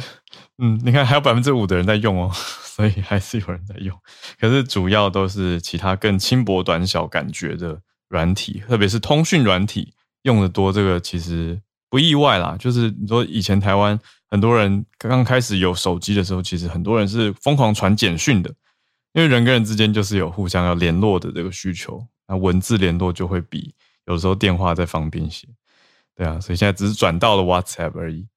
[0.57, 2.29] 嗯，你看还有百分之五的人在用哦，
[2.61, 3.97] 所以还是有人在用。
[4.37, 11.57] 可是主要都是其他更轻薄短小感觉的软体，特别是通讯软体用的多，这个其实
[11.95, 12.57] 不意外啦。
[12.59, 18.53] 就是你说以前台湾很多人刚刚开始有手机的时候，其实很多人是疯狂传简讯的。
[19.13, 23.73] 因为人跟人之间就是有互相要联络的这个需求，那文字联络就会比
[24.07, 25.47] 有时候电话再方便些，
[26.13, 28.27] 对啊，所以现在只是转到了 WhatsApp 而已。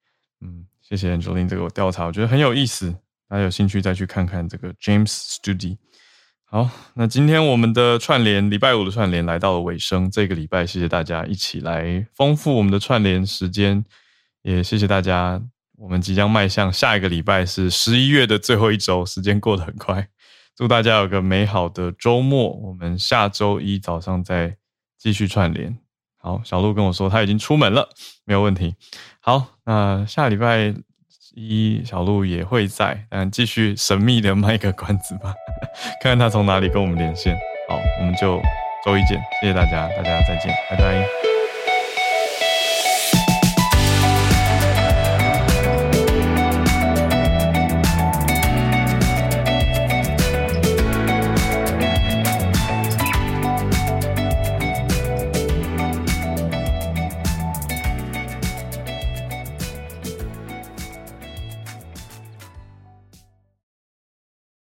[0.40, 2.94] 嗯，谢谢 Angeline 这个调查，我觉得很有意思，
[3.28, 5.78] 大家有兴趣再去看看这个 James Studi。
[6.50, 13.84] 好，那今天我们的串联礼拜五的串联来到了尾声，这个礼拜谢谢大家一起来丰富我们的串联时间，
[14.40, 15.42] 也谢谢大家，
[15.76, 20.08] 我们即将迈向下一个礼拜是十一月的最后一周，时间过得很快。
[20.56, 24.56] 祝大家有个美好的周末，我们下周一早上再
[24.96, 25.78] 继续串联。
[26.16, 27.90] 好，小鹿跟我说他已经出门了，
[28.24, 28.74] 没有问题。
[29.20, 30.74] 好，那下礼拜
[31.38, 35.34] 一小鹿也会在，嗯继续神秘的卖个关子吧，
[36.02, 37.36] 看看他从哪里跟我们连线。
[37.68, 38.40] 好，我们就
[38.84, 41.37] 周一见，谢谢大家，大家再见，拜拜。